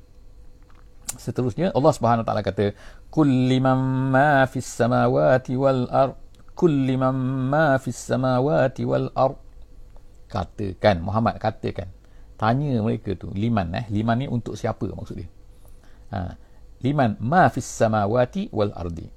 Seterusnya 1.14 1.76
Allah 1.76 1.94
Subhanahu 1.94 2.26
taala 2.26 2.42
kata 2.42 2.74
kulli 3.14 3.62
man 3.62 4.10
ma 4.10 4.48
fis 4.50 4.66
samawati 4.66 5.54
wal 5.54 5.86
ard 5.92 6.18
kulli 6.58 6.98
man 6.98 7.14
ma 7.52 7.78
fis 7.78 8.00
samawati 8.00 8.82
wal 8.88 9.14
ard 9.14 9.38
katakan 10.32 11.04
Muhammad 11.04 11.38
katakan. 11.38 11.94
Tanya 12.34 12.82
mereka 12.82 13.14
tu 13.14 13.30
liman 13.30 13.70
eh? 13.78 13.86
Liman 13.94 14.26
ni 14.26 14.26
untuk 14.26 14.58
siapa? 14.58 14.90
Maksud 14.90 15.16
dia. 15.22 15.30
Ha 16.10 16.43
liman 16.84 17.16
ma 17.24 17.48
fis 17.48 17.66
samawati 17.66 18.52
wal 18.52 18.76
ardi. 18.76 19.08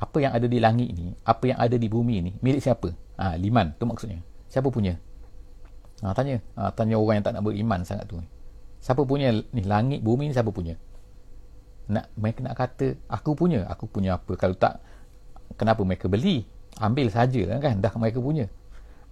Apa 0.00 0.20
yang 0.20 0.32
ada 0.36 0.46
di 0.48 0.60
langit 0.60 0.92
ni 0.92 1.12
apa 1.24 1.44
yang 1.48 1.58
ada 1.60 1.76
di 1.76 1.88
bumi 1.88 2.20
ni 2.20 2.32
milik 2.44 2.60
siapa? 2.60 2.92
Ha 3.16 3.40
liman 3.40 3.72
tu 3.80 3.88
maksudnya. 3.88 4.20
Siapa 4.52 4.68
punya? 4.68 5.00
Ha 6.04 6.12
tanya. 6.12 6.40
Ha, 6.56 6.72
tanya 6.72 6.96
orang 7.00 7.20
yang 7.20 7.24
tak 7.24 7.34
nak 7.36 7.44
beriman 7.48 7.80
sangat 7.84 8.08
tu. 8.08 8.20
Siapa 8.80 9.04
punya 9.04 9.32
ni? 9.32 9.62
Langit 9.64 10.00
bumi 10.00 10.28
ni 10.28 10.34
siapa 10.36 10.48
punya? 10.52 10.76
Nak 11.92 12.12
mereka 12.16 12.40
nak 12.44 12.56
kata 12.56 12.96
aku 13.08 13.36
punya. 13.36 13.64
Aku 13.68 13.88
punya 13.88 14.16
apa? 14.16 14.32
Kalau 14.36 14.56
tak 14.56 14.80
kenapa 15.56 15.84
mereka 15.84 16.08
beli? 16.08 16.48
Ambil 16.80 17.12
saja 17.12 17.40
kan 17.60 17.80
dah 17.80 17.92
mereka 18.00 18.20
punya. 18.24 18.48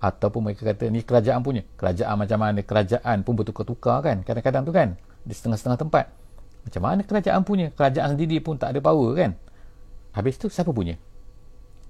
Ataupun 0.00 0.40
mereka 0.48 0.64
kata 0.64 0.88
ni 0.88 1.04
kerajaan 1.04 1.44
punya. 1.44 1.64
Kerajaan 1.76 2.16
macam 2.16 2.38
mana? 2.40 2.60
Kerajaan 2.64 3.24
pun 3.24 3.36
bertukar-tukar 3.36 4.00
kan 4.00 4.24
kadang-kadang 4.24 4.64
tu 4.64 4.72
kan 4.72 4.88
di 5.28 5.36
setengah-setengah 5.36 5.80
tempat 5.84 6.04
macam 6.68 6.82
mana 6.84 7.00
kerajaan 7.00 7.40
punya? 7.48 7.72
Kerajaan 7.72 8.14
sendiri 8.14 8.44
pun 8.44 8.60
tak 8.60 8.76
ada 8.76 8.80
power 8.84 9.16
kan? 9.16 9.32
Habis 10.12 10.36
tu 10.36 10.52
siapa 10.52 10.68
punya? 10.68 11.00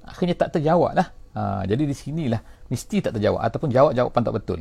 Akhirnya 0.06 0.38
tak 0.38 0.54
terjawab 0.54 0.94
lah. 0.94 1.10
Ha, 1.36 1.66
jadi 1.66 1.84
di 1.84 1.94
sinilah 1.94 2.40
mesti 2.70 3.02
tak 3.04 3.18
terjawab 3.18 3.42
ataupun 3.42 3.68
jawab 3.74 3.92
jawapan 3.92 4.22
tak 4.22 4.34
betul. 4.38 4.60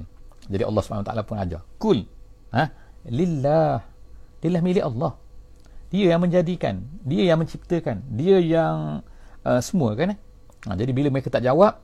Jadi 0.49 0.63
Allah 0.65 0.81
SWT 0.81 1.11
pun 1.23 1.37
ajar. 1.37 1.61
Kul 1.77 1.99
ha? 2.53 2.63
lillah. 3.07 3.81
Lillah 4.41 4.61
milik 4.65 4.83
Allah. 4.83 5.13
Dia 5.93 6.17
yang 6.17 6.21
menjadikan. 6.25 6.81
Dia 7.05 7.23
yang 7.33 7.39
menciptakan. 7.39 8.03
Dia 8.17 8.37
yang 8.41 8.75
uh, 9.45 9.61
semua 9.61 9.93
kan 9.93 10.17
eh? 10.17 10.19
ha, 10.67 10.75
jadi 10.75 10.91
bila 10.91 11.13
mereka 11.13 11.29
tak 11.29 11.45
jawab 11.45 11.77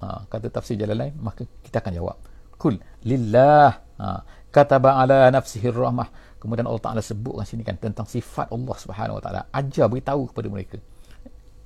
ha, 0.00 0.24
kata 0.30 0.48
tafsir 0.48 0.78
jalan 0.78 0.96
lain 0.96 1.14
maka 1.18 1.44
kita 1.66 1.82
akan 1.82 1.92
jawab. 1.98 2.16
Kul 2.56 2.78
lillah. 3.02 3.82
Ha, 3.98 4.22
kataba 4.52 5.00
ala 5.00 5.32
nafsihi 5.32 5.72
rahmah 5.72 6.31
kemudian 6.42 6.66
Allah 6.66 6.82
Taala 6.82 6.98
sebutkan 6.98 7.46
sini 7.46 7.62
kan 7.62 7.78
tentang 7.78 8.02
sifat 8.10 8.50
Allah 8.50 8.74
Subhanahu 8.74 9.18
Wa 9.18 9.22
Taala. 9.22 9.40
Ajar 9.54 9.86
beritahu 9.86 10.26
kepada 10.34 10.50
mereka. 10.50 10.76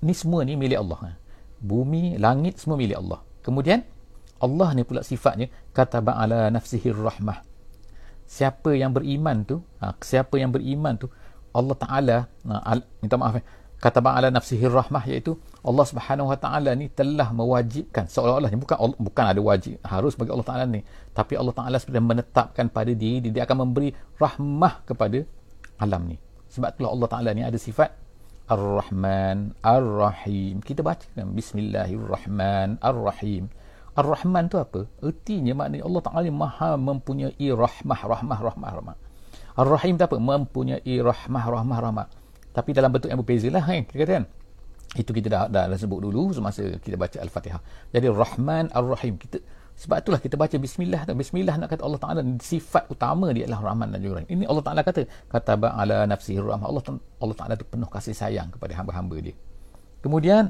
Ni 0.05 0.13
semua 0.13 0.45
ni 0.45 0.53
milik 0.53 0.77
Allah. 0.77 0.99
Ha. 1.01 1.11
bumi 1.57 2.21
langit 2.21 2.61
semua 2.61 2.77
milik 2.77 3.01
Allah. 3.01 3.25
Kemudian 3.41 3.81
Allah 4.37 4.69
ni 4.77 4.85
pula 4.85 5.01
sifatnya 5.01 5.49
kataba 5.73 6.21
ala 6.21 6.53
nafsihi 6.53 6.93
rahmah. 6.93 7.41
Siapa 8.29 8.77
yang 8.77 8.93
beriman 8.93 9.49
tu 9.49 9.65
ha, 9.81 9.97
siapa 9.97 10.37
yang 10.37 10.53
beriman 10.53 11.01
tu 11.01 11.09
Allah 11.57 11.77
Taala 11.81 12.17
ha, 12.29 12.77
minta 13.01 13.17
maaf 13.17 13.41
eh, 13.41 13.45
kata 13.81 14.05
ala 14.05 14.29
nafsihi 14.29 14.69
rahmah 14.69 15.09
iaitu 15.09 15.41
Allah 15.67 15.83
Subhanahu 15.83 16.31
Wa 16.31 16.39
Taala 16.39 16.71
ni 16.79 16.87
telah 16.95 17.35
mewajibkan 17.35 18.07
seolah-olah 18.07 18.55
ni 18.55 18.59
bukan 18.63 18.95
bukan 19.03 19.25
ada 19.27 19.41
wajib 19.43 19.83
harus 19.83 20.15
bagi 20.15 20.31
Allah 20.31 20.47
Taala 20.47 20.65
ni. 20.71 20.87
Tapi 21.11 21.35
Allah 21.35 21.55
Taala 21.59 21.77
sudah 21.83 21.99
menetapkan 21.99 22.71
pada 22.71 22.95
diri 22.95 23.35
dia 23.35 23.43
akan 23.43 23.67
memberi 23.67 23.91
rahmah 24.15 24.87
kepada 24.87 25.27
alam 25.83 26.07
ni. 26.07 26.17
Sebab 26.55 26.79
itulah 26.79 26.95
Allah 26.95 27.09
Taala 27.11 27.31
ni 27.35 27.43
ada 27.43 27.59
sifat 27.59 27.91
Ar-Rahman 28.47 29.59
Ar-Rahim. 29.59 30.63
Kita 30.63 30.87
baca 30.87 31.03
kan 31.19 31.35
Bismillahirrahman 31.35 32.79
Ar-Rahim. 32.79 33.51
Ar-Rahman 33.99 34.47
tu 34.47 34.63
apa? 34.63 34.87
Ertinya 35.03 35.57
maknanya 35.59 35.83
Allah 35.83 36.03
Ta'ala 36.05 36.29
maha 36.31 36.77
mempunyai 36.79 37.49
rahmah, 37.49 38.01
rahmah, 38.07 38.39
rahmah, 38.39 38.71
rahmah. 38.79 38.97
Ar-Rahim 39.59 39.99
tu 39.99 40.05
apa? 40.07 40.15
Mempunyai 40.21 40.95
rahmah, 41.03 41.45
rahmah, 41.49 41.79
rahmah. 41.81 42.07
Tapi 42.55 42.71
dalam 42.71 42.95
bentuk 42.95 43.11
yang 43.11 43.19
berbeza 43.19 43.51
lah 43.51 43.65
kan? 43.67 43.83
Kita 43.83 43.99
kata 44.05 44.13
kan 44.23 44.27
itu 44.95 45.11
kita 45.11 45.27
dah, 45.27 45.43
dah, 45.51 45.65
dah 45.67 45.79
sebut 45.79 45.99
dulu 45.99 46.31
semasa 46.31 46.63
kita 46.79 46.95
baca 46.95 47.19
Al-Fatihah. 47.19 47.61
Jadi 47.91 48.07
Rahman 48.07 48.71
Ar-Rahim. 48.71 49.19
Kita 49.19 49.43
sebab 49.77 50.01
itulah 50.01 50.21
kita 50.25 50.41
baca 50.41 50.57
Bismillah 50.57 51.05
tu. 51.05 51.13
Bismillah 51.13 51.55
nak 51.61 51.69
kata 51.69 51.85
Allah 51.85 52.01
Ta'ala 52.01 52.21
sifat 52.41 52.89
utama 52.89 53.29
dia 53.37 53.45
adalah 53.45 53.73
Rahman 53.73 53.93
dan 53.93 54.01
Rahim 54.01 54.29
ini 54.33 54.49
Allah 54.49 54.65
Ta'ala 54.65 54.81
kata 54.81 55.05
kata 55.29 55.53
ala 55.69 56.09
nafsi 56.09 56.41
rahmah. 56.41 56.65
Allah, 56.65 56.83
Allah 56.97 57.37
Ta'ala 57.37 57.53
tu 57.61 57.69
penuh 57.69 57.91
kasih 57.93 58.17
sayang 58.17 58.49
kepada 58.57 58.73
hamba-hamba 58.73 59.21
dia. 59.21 59.37
Kemudian 60.01 60.49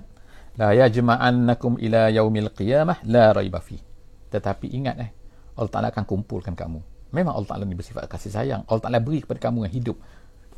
la 0.55 0.79
yajma'annakum 0.79 1.83
ila 1.83 2.07
yaumil 2.15 2.55
qiyamah 2.55 3.03
la 3.03 3.35
raiba 3.35 3.59
fi. 3.59 3.83
Tetapi 4.31 4.71
ingat 4.71 4.97
eh 5.03 5.11
Allah 5.59 5.71
Ta'ala 5.75 5.89
akan 5.91 6.05
kumpulkan 6.07 6.55
kamu. 6.55 6.79
Memang 7.11 7.35
Allah 7.35 7.51
Ta'ala 7.51 7.65
ni 7.67 7.75
bersifat 7.75 8.07
kasih 8.07 8.31
sayang. 8.31 8.63
Allah 8.71 8.83
Ta'ala 8.83 9.03
beri 9.03 9.27
kepada 9.27 9.43
kamu 9.51 9.67
yang 9.67 9.75
hidup 9.75 9.97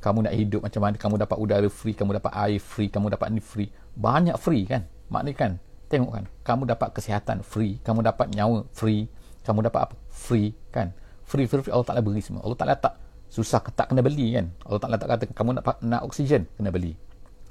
kamu 0.09 0.25
nak 0.25 0.33
hidup 0.33 0.61
macam 0.65 0.81
mana? 0.81 0.97
Kamu 0.97 1.15
dapat 1.21 1.37
udara 1.37 1.69
free 1.69 1.93
kamu 1.93 2.17
dapat 2.17 2.33
air 2.33 2.57
free 2.57 2.89
kamu 2.89 3.13
dapat 3.13 3.29
ni 3.29 3.45
free. 3.45 3.69
Banyak 3.93 4.41
free 4.41 4.65
kan? 4.65 4.89
Maknanya 5.13 5.37
kan? 5.37 5.53
Tengok 5.93 6.11
kan? 6.17 6.25
Kamu 6.49 6.65
dapat 6.65 6.89
kesihatan 6.97 7.45
free 7.45 7.77
kamu 7.85 8.01
dapat 8.01 8.33
nyawa 8.33 8.65
free 8.73 9.05
kamu 9.45 9.69
dapat 9.69 9.93
apa? 9.93 9.95
Free 10.09 10.57
kan? 10.73 10.97
Free 11.29 11.45
free, 11.45 11.61
free. 11.61 11.73
Allah 11.77 11.85
Ta'ala 11.85 12.01
beri 12.01 12.25
semua. 12.25 12.41
Allah 12.41 12.57
Ta'ala 12.57 12.75
tak 12.81 12.97
susah 13.29 13.61
tak 13.61 13.93
kena 13.93 14.01
beli 14.01 14.33
kan? 14.33 14.49
Allah 14.65 14.81
Ta'ala 14.81 14.97
tak 14.97 15.09
kata 15.13 15.25
kamu 15.37 15.61
nak 15.61 15.85
nak 15.85 16.01
oksigen 16.09 16.49
kena 16.57 16.73
beli. 16.73 16.97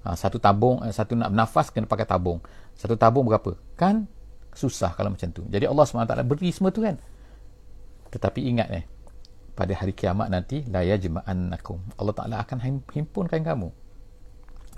Ha, 0.02 0.18
satu 0.18 0.42
tabung 0.42 0.82
eh, 0.82 0.90
satu 0.90 1.14
nak 1.14 1.30
nafas 1.30 1.70
kena 1.70 1.86
pakai 1.86 2.10
tabung. 2.10 2.42
Satu 2.74 2.98
tabung 2.98 3.30
berapa? 3.30 3.54
Kan? 3.78 4.10
Susah 4.58 4.98
kalau 4.98 5.14
macam 5.14 5.30
tu. 5.30 5.46
Jadi 5.46 5.70
Allah 5.70 5.86
SWT 5.86 6.26
beri 6.26 6.50
semua 6.50 6.74
tu 6.74 6.82
kan? 6.82 6.98
Tetapi 8.10 8.42
ingat 8.50 8.70
eh 8.74 8.97
pada 9.58 9.74
hari 9.74 9.98
kiamat 9.98 10.30
nanti 10.30 10.62
la 10.70 10.86
yajma'annakum. 10.86 11.98
Allah 11.98 12.14
Taala 12.14 12.36
akan 12.46 12.86
himpunkan 12.94 13.42
kamu. 13.42 13.74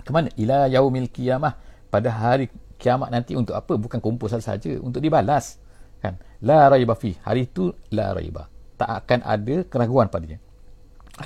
Ke 0.00 0.10
mana? 0.10 0.32
Ila 0.40 0.72
yaumil 0.72 1.12
kiamah. 1.12 1.60
Pada 1.92 2.08
hari 2.08 2.48
kiamat 2.80 3.12
nanti 3.12 3.36
untuk 3.36 3.52
apa? 3.52 3.76
Bukan 3.76 4.00
kumpul 4.00 4.32
saja 4.32 4.72
untuk 4.80 5.04
dibalas. 5.04 5.60
Kan? 6.00 6.16
La 6.40 6.72
raiba 6.72 6.96
fi 6.96 7.12
hari 7.20 7.44
itu 7.44 7.76
la 7.92 8.16
raiba. 8.16 8.48
Tak 8.80 9.04
akan 9.04 9.20
ada 9.20 9.56
keraguan 9.68 10.08
padanya 10.08 10.40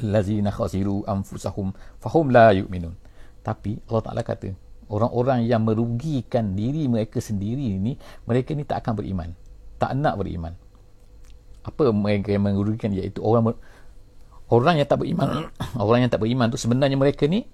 allazina 0.02 0.50
khasiru 0.50 1.06
anfusahum 1.06 1.70
fahum 2.02 2.34
la 2.34 2.50
yu'minun. 2.50 2.98
Tapi 3.46 3.78
Allah 3.86 4.02
Taala 4.02 4.22
kata 4.26 4.50
orang-orang 4.90 5.46
yang 5.46 5.62
merugikan 5.62 6.58
diri 6.58 6.90
mereka 6.90 7.22
sendiri 7.22 7.78
ni 7.78 7.94
mereka 8.26 8.56
ni 8.58 8.66
tak 8.66 8.82
akan 8.82 8.94
beriman. 8.98 9.30
Tak 9.78 9.94
nak 9.94 10.18
beriman 10.18 10.63
apa 11.64 11.90
mereka 11.90 12.30
yang 12.30 12.44
merugikan 12.44 12.92
iaitu 12.92 13.24
orang 13.24 13.56
orang 14.52 14.78
yang 14.78 14.88
tak 14.88 15.00
beriman. 15.00 15.48
Orang 15.80 16.04
yang 16.04 16.10
tak 16.12 16.20
beriman 16.20 16.52
tu 16.52 16.60
sebenarnya 16.60 16.94
mereka 16.94 17.24
ni 17.24 17.48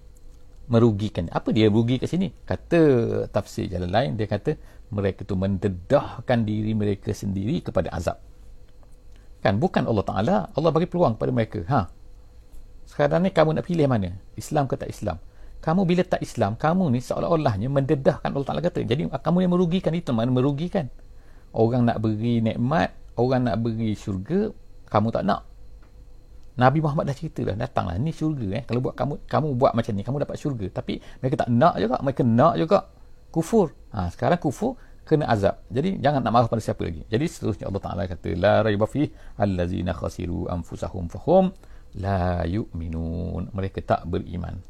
merugikan 0.70 1.26
apa 1.30 1.50
dia 1.54 1.70
rugi 1.70 2.02
kat 2.02 2.10
sini? 2.10 2.34
Kata 2.46 2.80
tafsir 3.30 3.70
jalan 3.70 3.90
lain 3.90 4.10
dia 4.18 4.26
kata 4.26 4.58
mereka 4.90 5.22
tu 5.22 5.38
mendedahkan 5.38 6.38
diri 6.42 6.74
mereka 6.74 7.14
sendiri 7.14 7.62
kepada 7.62 7.94
azab. 7.94 8.18
Kan? 9.40 9.56
Bukan 9.56 9.86
Allah 9.86 10.04
Taala. 10.04 10.36
Allah 10.52 10.70
bagi 10.74 10.90
peluang 10.90 11.16
kepada 11.16 11.30
mereka. 11.32 11.60
Ha. 11.70 11.80
Sekarang 12.84 13.22
ni 13.24 13.30
kamu 13.32 13.56
nak 13.56 13.64
pilih 13.64 13.86
mana? 13.86 14.18
Islam 14.34 14.66
ke 14.66 14.76
tak 14.76 14.90
Islam? 14.90 15.16
Kamu 15.60 15.86
bila 15.86 16.02
tak 16.04 16.20
Islam 16.20 16.56
kamu 16.58 16.90
ni 16.92 17.00
seolah-olahnya 17.00 17.70
mendedahkan 17.70 18.28
Allah 18.34 18.46
Taala 18.46 18.60
kata. 18.60 18.82
Jadi 18.84 19.08
kamu 19.08 19.38
yang 19.46 19.52
merugikan 19.54 19.94
itu. 19.96 20.10
Mana 20.12 20.28
merugikan? 20.28 20.90
Orang 21.50 21.86
nak 21.88 21.98
beri 22.02 22.44
nikmat 22.44 22.99
orang 23.16 23.50
nak 23.50 23.56
beri 23.62 23.96
syurga 23.96 24.52
kamu 24.90 25.08
tak 25.14 25.24
nak. 25.26 25.46
Nabi 26.60 26.82
Muhammad 26.84 27.08
dah 27.08 27.16
cerita 27.16 27.40
dah 27.46 27.56
datanglah 27.56 27.96
ni 27.96 28.12
syurga 28.12 28.60
eh. 28.60 28.62
Kalau 28.68 28.84
buat 28.84 28.94
kamu 28.98 29.24
kamu 29.24 29.48
buat 29.56 29.72
macam 29.72 29.92
ni 29.96 30.02
kamu 30.04 30.18
dapat 30.28 30.36
syurga. 30.36 30.66
Tapi 30.68 31.00
mereka 31.22 31.46
tak 31.46 31.48
nak 31.48 31.74
juga 31.80 31.96
mereka 32.04 32.22
nak 32.26 32.54
juga 32.60 32.78
kufur. 33.32 33.72
Ha, 33.94 34.12
sekarang 34.12 34.38
kufur 34.42 34.76
kena 35.06 35.26
azab. 35.30 35.64
Jadi 35.72 35.98
jangan 35.98 36.20
nak 36.20 36.32
marah 36.34 36.48
pada 36.50 36.60
siapa 36.60 36.84
lagi. 36.84 37.06
Jadi 37.08 37.24
seterusnya 37.24 37.66
Allah 37.70 37.82
Taala 37.82 38.02
kata 38.04 38.28
la 38.36 38.60
raiba 38.60 38.84
fi 38.84 39.08
allazina 39.40 39.96
khasiru 39.96 40.50
anfusahum 40.52 41.08
fahum 41.08 41.54
la 41.96 42.44
yu'minun. 42.44 43.50
Mereka 43.56 43.80
tak 43.86 44.04
beriman 44.06 44.60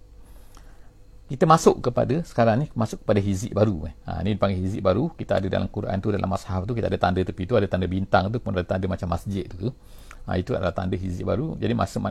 kita 1.30 1.46
masuk 1.46 1.78
kepada 1.78 2.26
sekarang 2.26 2.66
ni 2.66 2.66
masuk 2.74 3.06
kepada 3.06 3.22
hizib 3.22 3.54
baru 3.54 3.86
eh. 3.86 3.94
Ha, 4.02 4.26
ni 4.26 4.34
dipanggil 4.34 4.58
hizib 4.66 4.82
baru 4.82 5.14
kita 5.14 5.38
ada 5.38 5.46
dalam 5.46 5.70
Quran 5.70 5.96
tu 6.02 6.10
dalam 6.10 6.26
mashaf 6.26 6.66
tu 6.66 6.74
kita 6.74 6.90
ada 6.90 6.98
tanda 6.98 7.22
tepi 7.22 7.46
tu 7.46 7.54
ada 7.54 7.70
tanda 7.70 7.86
bintang 7.86 8.26
tu 8.34 8.42
pun 8.42 8.50
ada 8.50 8.66
tanda 8.66 8.90
macam 8.90 9.08
masjid 9.14 9.46
tu 9.46 9.70
ha, 10.26 10.34
itu 10.34 10.50
adalah 10.58 10.74
tanda 10.74 10.98
hizib 10.98 11.30
baru 11.30 11.54
jadi 11.54 11.70
masa 11.78 12.02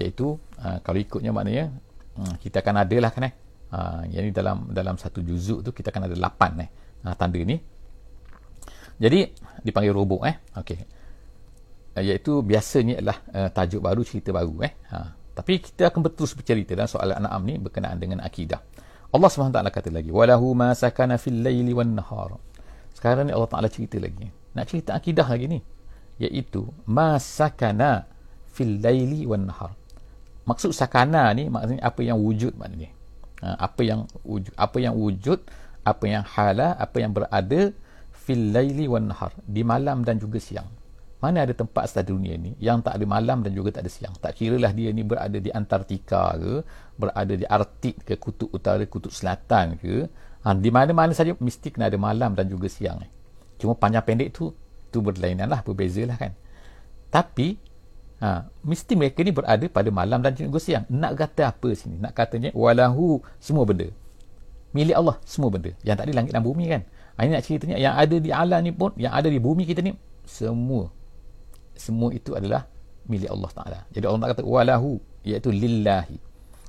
iaitu 0.00 0.40
ha, 0.56 0.80
kalau 0.80 0.96
ikutnya 0.96 1.36
maknanya 1.36 1.68
hmm, 2.16 2.40
kita 2.40 2.64
akan 2.64 2.74
ada 2.80 2.96
lah 2.96 3.12
kan 3.12 3.28
eh 3.28 3.34
Ha, 3.70 4.02
yang 4.10 4.34
dalam 4.34 4.66
dalam 4.74 4.98
satu 4.98 5.22
juzuk 5.22 5.62
tu 5.62 5.70
kita 5.70 5.94
akan 5.94 6.10
ada 6.10 6.16
lapan 6.18 6.66
eh. 6.66 6.70
Ha, 7.06 7.14
tanda 7.14 7.38
ni. 7.38 7.54
Jadi 8.98 9.30
dipanggil 9.62 9.94
robok 9.94 10.26
eh. 10.26 10.36
Okey. 10.58 10.78
Uh, 11.94 12.02
iaitu 12.02 12.42
biasanya 12.42 13.02
adalah 13.02 13.18
uh, 13.30 13.48
tajuk 13.50 13.82
baru 13.82 14.02
cerita 14.02 14.34
baru 14.34 14.54
eh. 14.66 14.74
Ha, 14.90 15.14
tapi 15.34 15.62
kita 15.62 15.88
akan 15.88 16.10
terus 16.10 16.34
bercerita 16.34 16.74
dalam 16.74 16.90
soal 16.90 17.14
An'am 17.14 17.42
ni 17.46 17.56
berkenaan 17.56 17.96
dengan 17.96 18.20
akidah. 18.20 18.60
Allah 19.10 19.26
SWT 19.26 19.58
kata 19.70 19.90
lagi, 19.90 20.10
"Walahu 20.14 20.54
ma 20.54 20.70
sakana 20.74 21.18
fil 21.18 21.42
laili 21.42 21.74
wan 21.74 21.98
nahar." 21.98 22.38
Sekarang 22.94 23.26
ni 23.26 23.32
Allah 23.34 23.50
Taala 23.50 23.66
cerita 23.70 23.98
lagi. 23.98 24.30
Nak 24.54 24.64
cerita 24.70 24.94
akidah 24.94 25.26
lagi 25.26 25.46
ni. 25.50 25.58
Iaitu 26.20 26.66
ma 26.86 27.18
sakana 27.18 28.06
fil 28.50 28.78
laili 28.78 29.26
wan 29.26 29.50
nahar. 29.50 29.74
Maksud 30.46 30.74
sakana 30.74 31.30
ni 31.34 31.46
maksudnya 31.46 31.82
apa 31.82 32.00
yang 32.02 32.18
wujud 32.18 32.54
maknanya. 32.58 32.90
Ha, 33.40 33.56
apa 33.56 33.80
yang 33.80 34.04
wujud 34.20 34.52
apa 34.52 34.76
yang 34.76 34.94
wujud 35.00 35.40
apa 35.80 36.04
yang 36.04 36.20
hala 36.28 36.76
apa 36.76 36.96
yang 37.00 37.16
berada 37.16 37.72
fil 38.12 38.52
laili 38.52 38.84
wan 38.84 39.08
nahar 39.08 39.32
di 39.48 39.64
malam 39.64 40.04
dan 40.04 40.20
juga 40.20 40.36
siang 40.36 40.68
mana 41.20 41.44
ada 41.44 41.52
tempat 41.52 41.84
atas 41.84 42.04
dunia 42.08 42.34
ni 42.40 42.56
yang 42.56 42.80
tak 42.80 42.96
ada 42.96 43.04
malam 43.04 43.44
dan 43.44 43.52
juga 43.52 43.76
tak 43.76 43.84
ada 43.84 43.90
siang 43.92 44.16
tak 44.16 44.40
kiralah 44.40 44.72
dia 44.72 44.88
ni 44.90 45.04
berada 45.04 45.36
di 45.36 45.52
Antartika 45.52 46.34
ke 46.40 46.64
berada 46.96 47.34
di 47.36 47.44
Arktik 47.44 48.02
ke 48.08 48.16
kutub 48.16 48.48
utara 48.50 48.82
kutub 48.88 49.12
selatan 49.12 49.76
ke 49.76 50.08
ha, 50.44 50.56
di 50.56 50.72
mana-mana 50.72 51.12
saja 51.12 51.36
mesti 51.36 51.68
kena 51.70 51.92
ada 51.92 52.00
malam 52.00 52.32
dan 52.32 52.48
juga 52.48 52.72
siang 52.72 53.04
cuma 53.60 53.76
panjang 53.76 54.04
pendek 54.04 54.32
tu 54.32 54.56
tu 54.88 54.98
berlainan 55.04 55.46
lah 55.46 55.60
berbeza 55.60 56.02
lah 56.08 56.16
kan 56.16 56.32
tapi 57.12 57.60
Ha, 58.20 58.44
mesti 58.60 58.92
mereka 59.00 59.24
ni 59.24 59.32
berada 59.32 59.64
pada 59.72 59.88
malam 59.88 60.20
dan 60.20 60.36
juga 60.36 60.60
siang. 60.60 60.84
Nak 60.92 61.16
kata 61.16 61.56
apa 61.56 61.72
sini? 61.72 61.96
Nak 61.96 62.12
katanya 62.12 62.52
walahu 62.52 63.24
semua 63.40 63.64
benda. 63.64 63.88
Milik 64.76 64.92
Allah 64.92 65.16
semua 65.24 65.48
benda. 65.48 65.72
Yang 65.80 65.96
tadi 66.04 66.12
langit 66.12 66.32
dan 66.36 66.44
bumi 66.44 66.68
kan. 66.68 66.84
Ha, 67.16 67.24
ini 67.24 67.32
nak 67.32 67.44
ceritanya 67.48 67.80
yang 67.80 67.96
ada 67.96 68.16
di 68.20 68.28
alam 68.28 68.60
ni 68.60 68.76
pun, 68.76 68.92
yang 69.00 69.16
ada 69.16 69.32
di 69.32 69.40
bumi 69.40 69.64
kita 69.64 69.80
ni 69.80 69.96
semua. 70.28 70.92
Semua 71.80 72.12
itu 72.12 72.36
adalah 72.36 72.68
milik 73.08 73.32
Allah 73.32 73.50
Taala. 73.56 73.78
Jadi 73.88 74.04
Allah 74.04 74.36
kata 74.36 74.44
walahu 74.44 75.00
iaitu 75.24 75.48
lillahi. 75.48 76.16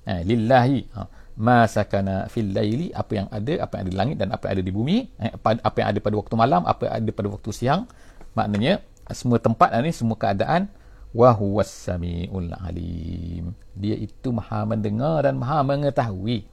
Ha, 0.07 0.23
lillahi. 0.23 0.79
Ha, 0.95 1.01
ma 1.39 1.63
sakana 1.65 2.27
fil 2.27 2.51
laili 2.51 2.91
apa 2.91 3.11
yang 3.15 3.27
ada 3.31 3.53
apa 3.63 3.79
yang 3.79 3.83
ada 3.87 3.91
di 3.91 3.97
langit 3.97 4.15
dan 4.19 4.29
apa 4.35 4.43
yang 4.45 4.53
ada 4.59 4.63
di 4.63 4.73
bumi 4.73 4.97
eh, 5.17 5.31
apa 5.41 5.77
yang 5.79 5.89
ada 5.95 5.99
pada 6.03 6.15
waktu 6.19 6.33
malam 6.35 6.61
apa 6.67 6.81
yang 6.85 6.93
ada 7.01 7.09
pada 7.15 7.27
waktu 7.31 7.49
siang 7.55 7.87
maknanya 8.35 8.83
semua 9.15 9.39
tempat 9.39 9.71
ni 9.79 9.91
semua 9.95 10.19
keadaan 10.19 10.67
wa 11.11 11.29
huwas 11.35 11.71
samiul 11.71 12.51
alim 12.63 13.57
dia 13.75 13.95
itu 13.95 14.31
maha 14.31 14.63
mendengar 14.63 15.23
dan 15.23 15.35
maha 15.39 15.63
mengetahui 15.63 16.47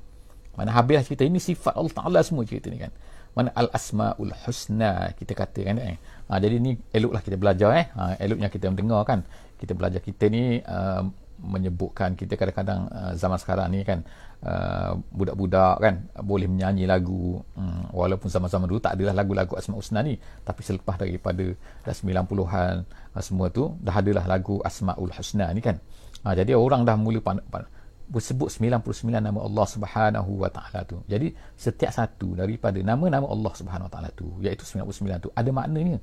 mana 0.59 0.75
habis 0.75 1.07
cerita 1.07 1.23
ini 1.23 1.39
sifat 1.39 1.79
Allah 1.79 1.95
Taala 1.95 2.19
semua 2.27 2.43
cerita 2.43 2.67
ni 2.67 2.83
kan 2.83 2.91
mana 3.35 3.55
al 3.55 3.71
asmaul 3.71 4.35
husna 4.47 5.15
kita 5.15 5.37
kata 5.39 5.61
kan 5.63 5.77
eh 5.79 5.99
ha, 6.29 6.39
jadi 6.39 6.57
ni 6.61 6.77
eloklah 6.93 7.21
kita 7.25 7.37
belajar 7.41 7.69
eh 7.75 7.87
ha, 7.97 8.15
eloknya 8.21 8.49
kita 8.53 8.69
mendengar 8.71 9.03
kan 9.09 9.21
kita 9.59 9.73
belajar 9.75 10.01
kita 10.05 10.31
ni 10.31 10.63
uh, 10.63 11.03
menyebutkan 11.39 12.19
kita 12.19 12.35
kadang-kadang 12.35 12.91
uh, 12.91 13.13
zaman 13.15 13.39
sekarang 13.39 13.71
ni 13.71 13.83
kan 13.87 14.03
uh, 14.43 14.99
budak-budak 15.15 15.77
kan 15.79 15.95
boleh 16.23 16.47
menyanyi 16.51 16.87
lagu 16.87 17.39
um, 17.55 17.83
walaupun 17.95 18.27
zaman-zaman 18.27 18.67
dulu 18.67 18.83
tak 18.83 18.99
adalah 18.99 19.23
lagu-lagu 19.23 19.55
Asma 19.59 19.79
Husna 19.79 20.03
ni 20.03 20.19
tapi 20.43 20.63
selepas 20.67 20.99
daripada 20.99 21.47
dah 21.87 21.95
90-an 21.95 22.75
uh, 23.15 23.23
semua 23.23 23.51
tu 23.51 23.75
dah 23.83 23.95
adalah 23.99 24.27
lagu 24.27 24.59
Asmaul 24.63 25.15
Husna 25.15 25.51
ni 25.55 25.63
kan 25.63 25.79
uh, 26.27 26.35
jadi 26.35 26.59
orang 26.59 26.83
dah 26.87 26.95
mula 26.99 27.23
pan- 27.23 27.43
pan- 27.51 27.71
bersebut 28.09 28.49
99 28.49 29.21
nama 29.21 29.37
Allah 29.45 29.67
Subhanahu 29.69 30.41
wa 30.41 30.49
taala 30.49 30.81
tu. 30.89 30.97
Jadi 31.05 31.29
setiap 31.61 31.93
satu 31.93 32.33
daripada 32.33 32.81
nama-nama 32.81 33.29
Allah 33.29 33.53
Subhanahu 33.53 33.87
wa 33.87 33.93
taala 33.93 34.09
tu 34.17 34.33
iaitu 34.41 34.65
99 34.65 35.29
tu 35.29 35.31
ada 35.37 35.51
maknanya. 35.53 36.01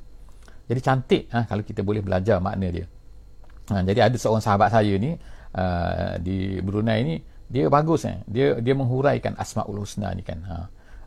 Jadi 0.65 0.79
cantik 0.81 1.23
ha, 1.29 1.45
kalau 1.45 1.61
kita 1.61 1.85
boleh 1.85 2.01
belajar 2.01 2.41
makna 2.41 2.67
dia. 2.73 2.85
Ha, 3.69 3.81
jadi 3.85 4.09
ada 4.09 4.17
seorang 4.17 4.41
sahabat 4.41 4.73
saya 4.73 4.93
ni 4.97 5.13
uh, 5.57 6.17
di 6.21 6.57
Brunei 6.61 7.01
ni 7.05 7.15
dia 7.45 7.69
bagus 7.69 8.05
eh. 8.09 8.21
Dia 8.25 8.57
dia 8.61 8.73
menghuraikan 8.73 9.37
Asmaul 9.37 9.85
Husna 9.85 10.13
ni 10.17 10.25
kan. 10.25 10.41
Ha. 10.45 10.57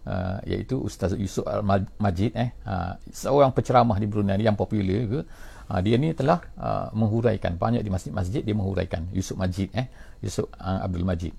Uh, 0.08 0.38
iaitu 0.48 0.80
Ustaz 0.80 1.12
Yusuf 1.18 1.42
Al-Majid 1.44 2.32
eh. 2.38 2.54
Ha, 2.66 2.98
seorang 3.10 3.50
penceramah 3.50 3.98
di 3.98 4.06
Brunei 4.06 4.38
yang 4.38 4.54
popular 4.54 5.02
ke. 5.06 5.20
Ha, 5.68 5.82
dia 5.82 5.98
ni 6.00 6.14
telah 6.14 6.40
uh, 6.56 6.88
menghuraikan 6.94 7.58
banyak 7.58 7.82
di 7.82 7.90
masjid-masjid 7.90 8.40
dia 8.40 8.54
menghuraikan 8.54 9.10
Yusuf 9.10 9.34
Majid 9.34 9.74
eh. 9.74 9.90
Yusuf 10.22 10.46
uh, 10.58 10.86
Abdul 10.86 11.02
Majid. 11.02 11.34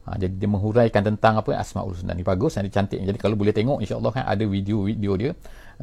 Ha, 0.00 0.16
jadi 0.16 0.32
dia 0.32 0.48
menghuraikan 0.48 1.04
tentang 1.04 1.36
apa 1.36 1.52
Asmaul 1.60 1.92
Husna 1.92 2.16
ni 2.16 2.24
bagus 2.24 2.56
dan 2.56 2.64
cantik. 2.72 3.04
Jadi 3.04 3.18
kalau 3.20 3.36
boleh 3.36 3.52
tengok 3.52 3.84
insya-Allah 3.84 4.12
kan 4.16 4.24
ada 4.24 4.44
video-video 4.48 5.12
dia, 5.20 5.30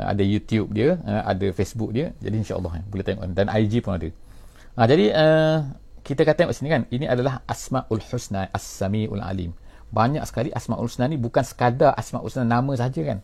uh, 0.02 0.08
ada 0.10 0.24
YouTube 0.26 0.74
dia, 0.74 0.98
uh, 1.06 1.22
ada 1.22 1.48
Facebook 1.54 1.94
dia. 1.94 2.10
Jadi 2.18 2.42
insya-Allah 2.42 2.82
kan 2.82 2.84
boleh 2.90 3.06
tengok 3.06 3.24
dan 3.38 3.46
IG 3.46 3.86
pun 3.86 3.94
ada. 3.94 4.10
Ha, 4.78 4.80
jadi 4.90 5.06
uh, 5.14 5.58
kita 6.02 6.26
kata 6.26 6.48
tengok 6.48 6.56
sini 6.56 6.70
kan, 6.74 6.82
ini 6.90 7.06
adalah 7.06 7.46
Asmaul 7.46 8.02
Husna, 8.10 8.50
As-Samiul 8.50 9.22
Alim. 9.22 9.54
Banyak 9.94 10.26
sekali 10.26 10.50
Asmaul 10.50 10.90
Husna 10.90 11.06
ni 11.06 11.22
bukan 11.22 11.46
sekadar 11.46 11.94
Asmaul 11.94 12.26
Husna 12.26 12.42
nama 12.42 12.74
saja 12.74 13.02
kan. 13.06 13.22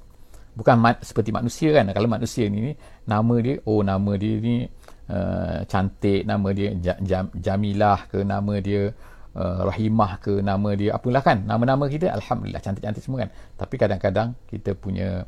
Bukan 0.54 0.76
ma- 0.78 1.02
seperti 1.02 1.34
manusia 1.34 1.74
kan. 1.74 1.90
Kalau 1.90 2.06
manusia 2.06 2.46
ni, 2.46 2.60
ni 2.62 2.74
nama 3.10 3.36
dia, 3.42 3.58
oh 3.66 3.82
nama 3.82 4.14
dia 4.14 4.38
ni 4.38 4.70
uh, 5.10 5.66
cantik, 5.66 6.22
nama 6.30 6.54
dia 6.54 6.78
jam, 7.02 7.34
Jamilah 7.34 8.06
ke, 8.06 8.22
nama 8.22 8.62
dia 8.62 8.94
uh, 9.38 9.66
Rahimah 9.68 10.22
ke, 10.22 10.42
nama 10.42 10.70
dia 10.74 10.98
apalah 10.98 11.22
kan. 11.22 11.46
Nama-nama 11.46 11.90
kita 11.90 12.10
Alhamdulillah 12.10 12.62
cantik-cantik 12.62 13.04
semua 13.04 13.28
kan. 13.28 13.30
Tapi 13.58 13.76
kadang-kadang 13.78 14.38
kita 14.50 14.74
punya 14.78 15.26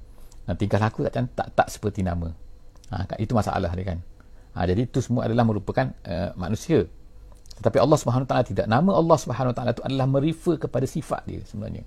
uh, 0.49 0.55
tingkah 0.57 0.81
laku 0.81 1.05
tak, 1.05 1.17
tak, 1.33 1.47
tak 1.53 1.67
seperti 1.69 2.01
nama. 2.05 2.29
Ha, 2.93 3.17
itu 3.17 3.33
masalah 3.33 3.73
dia 3.73 3.85
kan. 3.95 3.99
Ha, 4.55 4.63
jadi 4.69 4.85
itu 4.85 5.01
semua 5.01 5.25
adalah 5.25 5.43
merupakan 5.43 5.89
uh, 6.05 6.31
manusia. 6.37 6.85
Tetapi 7.59 7.77
Allah 7.81 7.97
Subhanahu 7.97 8.27
Taala 8.27 8.45
tidak. 8.45 8.65
Nama 8.69 8.91
Allah 8.93 9.17
Subhanahu 9.17 9.53
Taala 9.55 9.73
itu 9.73 9.83
adalah 9.83 10.05
merefer 10.05 10.55
kepada 10.61 10.85
sifat 10.85 11.25
dia 11.25 11.41
sebenarnya. 11.43 11.83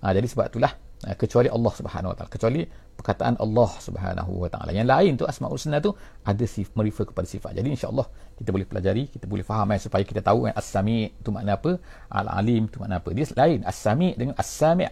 Ha, 0.00 0.14
jadi 0.14 0.26
sebab 0.30 0.46
itulah 0.48 0.72
kecuali 1.14 1.46
Allah 1.46 1.72
Subhanahu 1.72 2.10
Wa 2.12 2.16
Taala, 2.18 2.30
kecuali 2.30 2.62
perkataan 2.68 3.34
Allah 3.38 3.70
Subhanahu 3.78 4.32
Wa 4.42 4.48
Taala. 4.50 4.70
Yang 4.74 4.88
lain 4.90 5.12
tu 5.20 5.24
Asmaul 5.30 5.54
Husna 5.54 5.78
tu 5.78 5.94
ada 6.26 6.44
sif 6.48 6.74
merefer 6.74 7.06
kepada 7.06 7.26
sifat. 7.28 7.54
Jadi 7.54 7.68
insya-Allah 7.74 8.06
kita 8.34 8.50
boleh 8.50 8.66
pelajari, 8.66 9.06
kita 9.06 9.30
boleh 9.30 9.46
faham 9.46 9.70
eh, 9.74 9.80
supaya 9.82 10.02
kita 10.02 10.20
tahu 10.24 10.50
eh, 10.50 10.54
As-Sami 10.54 11.14
itu 11.14 11.30
makna 11.30 11.54
apa, 11.54 11.78
Al-Alim 12.10 12.66
itu 12.66 12.76
makna 12.82 12.98
apa. 12.98 13.10
Dia 13.14 13.26
lain 13.38 13.62
As-Sami 13.62 14.18
dengan 14.18 14.34
As-Sami'. 14.34 14.90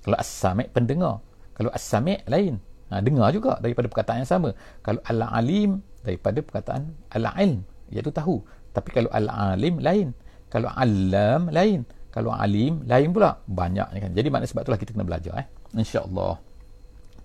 Kalau 0.00 0.16
As-Sami' 0.16 0.68
pendengar, 0.70 1.18
kalau 1.54 1.70
As-Sami' 1.74 2.24
lain. 2.30 2.62
Ha, 2.90 2.98
dengar 2.98 3.30
juga 3.30 3.54
daripada 3.62 3.86
perkataan 3.86 4.26
yang 4.26 4.30
sama. 4.30 4.50
Kalau 4.82 4.98
Al-Alim 5.06 5.78
daripada 6.04 6.38
perkataan 6.40 6.82
al-ilm 7.12 7.60
iaitu 7.92 8.10
tahu 8.12 8.40
tapi 8.72 8.88
kalau 8.94 9.10
al-alim 9.12 9.76
lain 9.82 10.08
kalau 10.48 10.70
alam 10.72 11.50
lain 11.52 11.84
kalau 12.10 12.34
alim 12.34 12.82
lain 12.86 13.14
pula. 13.14 13.40
Banyak 13.46 13.88
kan. 13.94 14.10
Jadi 14.12 14.28
makna 14.28 14.46
sebab 14.46 14.66
itulah 14.66 14.80
kita 14.80 14.94
kena 14.94 15.06
belajar 15.06 15.34
eh. 15.40 15.46
Insyaallah. 15.74 16.34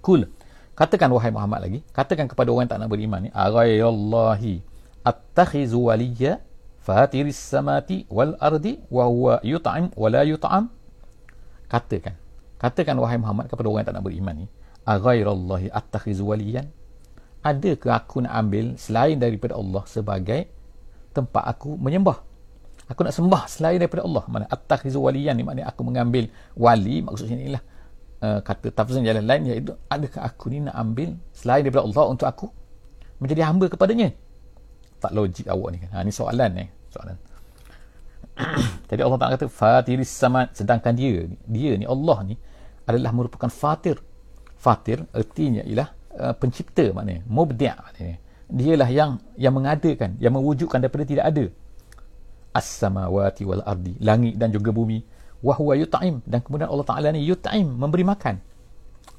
Cool 0.06 0.30
katakan 0.76 1.08
wahai 1.10 1.32
Muhammad 1.32 1.60
lagi. 1.65 1.80
Katakan 1.95 2.28
kepada 2.28 2.52
orang 2.52 2.67
yang 2.67 2.74
tak 2.76 2.80
nak 2.84 2.91
beriman 2.91 3.19
ni 3.24 3.30
aghayallahi 3.32 4.60
attakhizu 5.08 5.80
waliya 5.80 6.43
fatiris 6.84 7.39
samati 7.39 8.06
wal 8.12 8.36
ardi 8.38 8.84
wa 8.91 9.08
huwa 9.08 9.34
yut'im 9.41 9.89
wa 9.95 10.08
la 10.12 10.21
yut'am. 10.28 10.69
Katakan. 11.71 12.19
Katakan 12.60 12.95
wahai 13.00 13.17
Muhammad 13.17 13.48
kepada 13.48 13.71
orang 13.71 13.82
yang 13.82 13.89
tak 13.89 13.98
nak 13.98 14.06
beriman 14.06 14.36
ni 14.36 14.48
aghayallahi 14.86 15.74
attakhizu 15.74 16.30
waliyan 16.30 16.69
ada 17.41 17.71
ke 17.78 17.89
aku 17.89 18.21
nak 18.26 18.34
ambil 18.38 18.78
selain 18.78 19.17
daripada 19.17 19.58
Allah 19.58 19.82
sebagai 19.89 20.50
tempat 21.13 21.41
aku 21.45 21.74
menyembah 21.78 22.21
aku 22.86 23.02
nak 23.02 23.13
sembah 23.13 23.43
selain 23.50 23.78
daripada 23.82 24.06
Allah. 24.06 24.24
Mana 24.30 24.45
attakhizu 24.50 25.02
waliyan 25.02 25.34
ni 25.38 25.43
maknanya 25.43 25.69
aku 25.69 25.82
mengambil 25.82 26.30
wali 26.54 27.02
maksudnya 27.02 27.38
inilah 27.38 27.63
uh, 28.21 28.39
kata 28.45 28.69
tafsir 28.71 29.02
jalan 29.02 29.26
lain 29.26 29.41
iaitu 29.50 29.74
adakah 29.89 30.21
aku 30.26 30.54
ni 30.54 30.63
nak 30.65 30.76
ambil 30.78 31.17
selain 31.34 31.65
daripada 31.65 31.84
Allah 31.86 32.04
untuk 32.10 32.28
aku 32.30 32.45
menjadi 33.17 33.41
hamba 33.50 33.65
kepadanya? 33.67 34.10
Tak 35.02 35.12
logik 35.12 35.45
awak 35.50 35.69
ni 35.76 35.78
kan? 35.84 35.89
Ha, 35.93 35.98
ni 36.06 36.12
soalan 36.13 36.50
ni 36.54 36.63
eh. 36.65 36.69
soalan. 36.89 37.17
Jadi 38.89 39.02
Allah 39.02 39.17
Taala 39.19 39.34
kata 39.39 39.48
fatiris 39.50 40.12
samad. 40.12 40.52
Sedangkan 40.54 40.93
dia 40.93 41.26
dia 41.45 41.71
ni 41.78 41.86
Allah 41.88 42.17
ni 42.28 42.36
adalah 42.86 43.12
merupakan 43.15 43.50
fatir. 43.50 43.98
Fatir 44.56 45.04
artinya 45.13 45.62
ialah 45.65 45.91
Uh, 46.15 46.32
pencipta 46.32 46.95
maknanya 46.95 47.28
mubdi' 47.28 47.67
maknanya. 47.76 48.24
Dialah 48.48 48.88
yang 48.88 49.19
yang 49.36 49.52
mengadakan 49.52 50.15
yang 50.15 50.32
mewujudkan 50.32 50.80
daripada 50.80 51.04
tidak 51.04 51.28
ada 51.28 51.52
as-samawati 52.55 53.43
wal 53.43 53.59
ardi. 53.67 53.99
Langit 53.99 54.39
dan 54.39 54.55
juga 54.55 54.71
bumi. 54.71 55.03
Wa 55.43 55.59
huwa 55.59 55.75
yut'im. 55.75 56.23
Dan 56.23 56.39
kemudian 56.39 56.71
Allah 56.71 56.87
Taala 56.87 57.07
ni 57.11 57.27
yut'im 57.27 57.67
memberi 57.67 58.07
makan. 58.07 58.39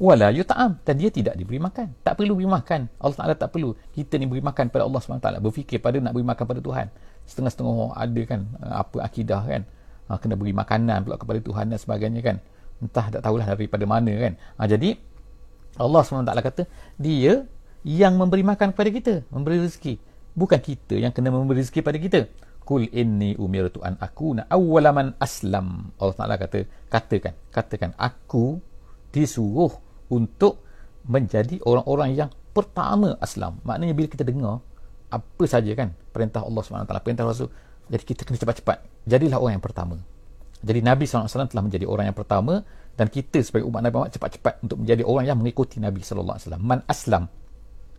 Wala 0.01 0.33
yut'am. 0.33 0.81
Dan 0.81 0.95
dia 0.97 1.13
tidak 1.13 1.37
diberi 1.37 1.61
makan. 1.61 1.93
Tak 2.01 2.17
perlu 2.17 2.37
beri 2.41 2.49
makan. 2.49 2.89
Allah 2.97 3.17
Taala 3.17 3.35
tak 3.37 3.53
perlu. 3.53 3.77
Kita 3.93 4.17
ni 4.17 4.25
beri 4.25 4.41
makan 4.41 4.73
pada 4.73 4.89
Allah 4.89 5.01
SWT 5.01 5.29
berfikir 5.45 5.79
pada 5.81 6.01
nak 6.01 6.17
beri 6.17 6.25
makan 6.25 6.45
pada 6.49 6.61
Tuhan. 6.65 6.87
Setengah-setengah 7.29 7.73
orang 7.73 7.95
ada 7.97 8.23
kan 8.25 8.41
uh, 8.61 8.75
apa 8.85 8.97
akidah 9.05 9.43
kan. 9.45 9.63
Ha, 10.07 10.23
kena 10.23 10.39
beri 10.39 10.55
makanan 10.55 11.03
pula 11.03 11.19
kepada 11.19 11.43
Tuhan 11.43 11.65
dan 11.73 11.79
sebagainya 11.81 12.21
kan. 12.23 12.37
Entah 12.79 13.07
tak 13.11 13.21
tahulah 13.25 13.57
daripada 13.57 13.85
mana 13.89 14.13
kan. 14.15 14.33
Ha, 14.61 14.69
jadi 14.69 15.01
Allah 15.77 16.01
SWT 16.05 16.33
kata 16.45 16.63
dia 16.97 17.45
yang 17.83 18.15
memberi 18.21 18.45
makan 18.47 18.77
kepada 18.77 18.91
kita. 18.93 19.15
Memberi 19.33 19.65
rezeki. 19.65 19.99
Bukan 20.37 20.61
kita 20.61 20.95
yang 21.01 21.11
kena 21.11 21.33
memberi 21.33 21.65
rezeki 21.65 21.81
pada 21.81 21.97
kita 21.97 22.21
kul 22.67 22.91
inni 22.91 23.39
umirtu 23.39 23.79
an 23.87 23.95
akuna 24.03 24.51
awwalaman 24.51 25.15
aslam. 25.23 25.95
Allah 26.03 26.17
Taala 26.19 26.35
kata 26.35 26.67
katakan 26.91 27.35
katakan 27.55 27.91
aku 27.95 28.59
disuruh 29.15 29.71
untuk 30.11 30.67
menjadi 31.07 31.63
orang-orang 31.63 32.19
yang 32.19 32.31
pertama 32.51 33.15
aslam. 33.23 33.63
Maknanya 33.63 33.95
bila 33.95 34.11
kita 34.11 34.27
dengar 34.27 34.59
apa 35.07 35.45
saja 35.47 35.71
kan 35.79 35.95
perintah 36.11 36.43
Allah 36.43 36.67
SWT 36.67 36.91
perintah 37.07 37.23
Rasul 37.23 37.47
jadi 37.87 38.03
kita 38.03 38.27
kena 38.27 38.43
cepat-cepat. 38.43 39.07
Jadilah 39.07 39.39
orang 39.39 39.63
yang 39.63 39.65
pertama. 39.65 39.97
Jadi 40.67 40.83
Nabi 40.83 41.07
SAW 41.07 41.31
telah 41.47 41.63
menjadi 41.63 41.87
orang 41.87 42.11
yang 42.11 42.19
pertama 42.19 42.67
dan 42.97 43.07
kita 43.13 43.39
sebagai 43.45 43.69
umat 43.69 43.85
Nabi 43.85 43.95
Muhammad 43.95 44.15
cepat-cepat 44.17 44.55
untuk 44.67 44.83
menjadi 44.83 45.03
orang 45.05 45.25
yang 45.29 45.39
mengikuti 45.39 45.79
Nabi 45.79 46.01
SAW 46.01 46.41
man 46.59 46.81
aslam 46.89 47.29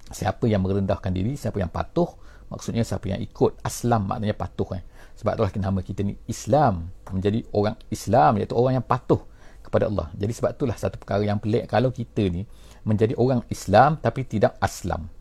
siapa 0.09 0.49
yang 0.49 0.65
merendahkan 0.65 1.13
diri 1.13 1.37
siapa 1.37 1.61
yang 1.61 1.69
patuh 1.69 2.09
maksudnya 2.47 2.83
siapa 2.83 3.11
yang 3.11 3.19
ikut 3.19 3.59
aslam 3.63 4.07
maknanya 4.07 4.35
patuh 4.35 4.79
eh. 4.79 4.83
sebab 5.19 5.35
itulah 5.35 5.51
nama 5.59 5.79
kita 5.83 6.01
ni 6.03 6.15
Islam. 6.27 6.91
Menjadi 7.11 7.43
orang 7.55 7.75
Islam 7.91 8.39
iaitu 8.39 8.55
orang 8.55 8.81
yang 8.81 8.85
patuh 8.85 9.23
kepada 9.67 9.91
Allah. 9.91 10.07
Jadi 10.15 10.31
sebab 10.31 10.51
itulah 10.55 10.77
satu 10.79 10.95
perkara 10.95 11.27
yang 11.27 11.43
pelik 11.43 11.67
kalau 11.67 11.91
kita 11.91 12.23
ni 12.31 12.47
menjadi 12.87 13.19
orang 13.19 13.43
Islam 13.51 13.99
tapi 13.99 14.23
tidak 14.23 14.55
aslam. 14.63 15.11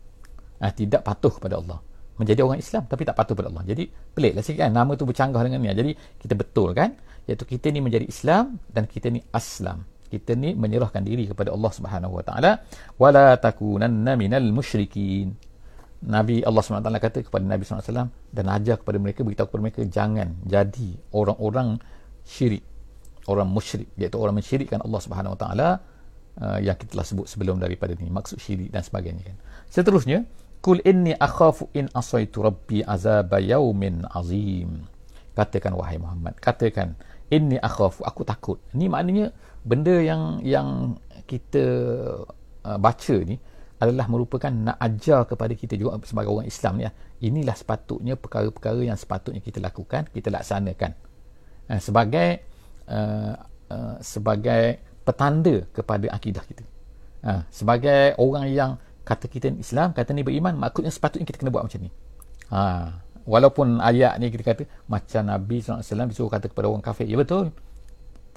Eh, 0.63 0.71
tidak 0.71 1.03
patuh 1.03 1.35
kepada 1.35 1.59
Allah. 1.59 1.83
Menjadi 2.17 2.41
orang 2.47 2.63
Islam 2.63 2.87
tapi 2.87 3.03
tak 3.03 3.19
patuh 3.19 3.35
kepada 3.35 3.51
Allah. 3.51 3.67
Jadi 3.67 3.91
pelik 3.91 4.33
lah 4.39 4.41
sikit 4.41 4.63
kan 4.63 4.71
nama 4.71 4.95
tu 4.95 5.03
bercanggah 5.03 5.43
dengan 5.43 5.59
ni. 5.59 5.69
Jadi 5.69 5.91
kita 6.23 6.33
betul 6.33 6.71
kan 6.71 6.95
iaitu 7.27 7.43
kita 7.43 7.67
ni 7.75 7.83
menjadi 7.83 8.07
Islam 8.07 8.55
dan 8.71 8.87
kita 8.87 9.11
ni 9.11 9.19
aslam. 9.35 9.83
Kita 10.07 10.39
ni 10.39 10.55
menyerahkan 10.55 11.03
diri 11.03 11.27
kepada 11.27 11.51
Allah 11.51 11.71
Subhanahu 11.75 12.15
Wa 12.15 12.23
Taala. 12.23 12.51
Wala 12.95 13.35
takunanna 13.35 14.15
minal 14.15 14.47
musyrikin 14.55 15.35
Nabi 15.97 16.45
Allah 16.45 16.61
SWT 16.61 16.93
kata 17.01 17.25
kepada 17.25 17.41
Nabi 17.41 17.65
SAW 17.65 18.13
dan 18.29 18.45
ajar 18.53 18.77
kepada 18.77 19.01
mereka, 19.01 19.25
beritahu 19.25 19.49
kepada 19.49 19.63
mereka 19.65 19.81
jangan 19.89 20.37
jadi 20.45 20.93
orang-orang 21.09 21.81
syirik 22.21 22.61
orang 23.27 23.47
musyrik, 23.51 23.91
iaitu 23.99 24.17
orang 24.17 24.39
mensyirikkan 24.39 24.79
Allah 24.81 25.01
Subhanahu 25.03 25.35
Wa 25.35 25.39
Taala 25.39 25.69
uh, 26.39 26.59
yang 26.63 26.79
kita 26.79 26.95
telah 26.95 27.05
sebut 27.05 27.27
sebelum 27.27 27.59
daripada 27.59 27.93
ini, 27.93 28.07
maksud 28.07 28.39
syirik 28.39 28.71
dan 28.71 28.81
sebagainya 28.81 29.27
kan. 29.27 29.37
seterusnya 29.67 30.23
kul 30.63 30.79
inni 30.87 31.13
akhafu 31.13 31.69
in 31.75 31.91
asaitu 31.93 32.41
rabbi 32.41 32.81
azab 32.81 33.35
yaumin 33.37 34.07
azim. 34.15 34.87
Katakan 35.37 35.77
wahai 35.77 36.01
Muhammad 36.01 36.33
katakan 36.41 36.97
inni 37.29 37.61
akhafu. 37.61 38.01
Aku 38.07 38.25
takut. 38.25 38.57
Ni 38.73 38.89
maknanya 38.89 39.29
benda 39.61 39.93
yang 40.01 40.41
yang 40.41 40.97
kita 41.29 41.63
uh, 42.65 42.77
baca 42.79 43.15
ni 43.21 43.37
adalah 43.77 44.09
merupakan 44.09 44.49
nak 44.49 44.77
ajar 44.81 45.29
kepada 45.29 45.53
kita 45.53 45.77
juga 45.77 46.01
sebagai 46.01 46.33
orang 46.33 46.49
Islam 46.49 46.81
ya. 46.81 46.89
inilah 47.21 47.53
sepatutnya 47.53 48.17
perkara-perkara 48.17 48.81
yang 48.81 48.97
sepatutnya 48.97 49.41
kita 49.41 49.61
lakukan 49.61 50.09
kita 50.09 50.33
laksanakan. 50.33 50.97
Uh, 51.69 51.81
sebagai 51.81 52.41
uh, 52.89 53.37
uh, 53.69 53.95
sebagai 54.01 54.81
petanda 55.05 55.65
kepada 55.69 56.09
akidah 56.09 56.43
kita. 56.45 56.63
Uh, 57.21 57.41
sebagai 57.53 58.17
orang 58.17 58.45
yang 58.49 58.71
kata 59.05 59.29
kita 59.29 59.53
Islam 59.55 59.93
kata 59.93 60.11
ni 60.11 60.25
beriman 60.25 60.57
maksudnya 60.57 60.91
sepatutnya 60.91 61.25
kita 61.29 61.45
kena 61.45 61.53
buat 61.53 61.69
macam 61.69 61.79
ni. 61.85 61.89
Uh, 62.49 62.89
walaupun 63.29 63.77
ayat 63.77 64.17
ni 64.17 64.33
kita 64.33 64.41
kata 64.41 64.63
macam 64.89 65.21
Nabi 65.27 65.61
SAW 65.61 66.09
disuruh 66.09 66.33
kata 66.33 66.49
kepada 66.49 66.65
orang 66.65 66.81
kafir. 66.81 67.05
Ya 67.05 67.19
betul 67.19 67.53